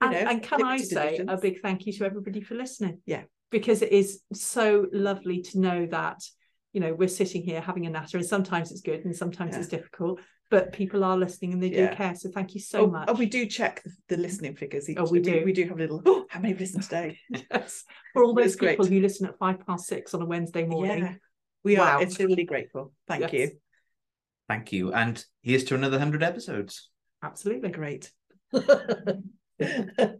[0.02, 3.00] And, know, and can I say a big thank you to everybody for listening?
[3.06, 3.24] Yeah.
[3.50, 6.20] Because it is so lovely to know that,
[6.74, 9.60] you know, we're sitting here having a natter, and sometimes it's good and sometimes Yeah.
[9.60, 10.20] it's difficult,
[10.54, 11.96] but people are listening and they do Yeah.
[11.96, 12.14] care.
[12.14, 13.10] So thank you so oh, oh much.
[13.10, 14.88] oh, we do check the, the listening figures.
[14.88, 15.42] each- Oh, we do.
[15.44, 16.00] We do have a little.
[16.06, 17.18] Oh, how many have listened today?
[17.52, 17.84] Yes.
[18.14, 18.74] For all those it's great.
[18.74, 21.00] people who listen at five past six on a Wednesday morning.
[21.06, 21.16] Yeah,
[21.64, 21.98] we Wow.
[21.98, 22.94] are eternally grateful.
[23.08, 23.34] Thank Yes.
[23.34, 23.52] you.
[24.48, 26.92] thank you and here's to another 100 episodes
[27.24, 27.70] Absolutely.
[27.72, 28.12] Great.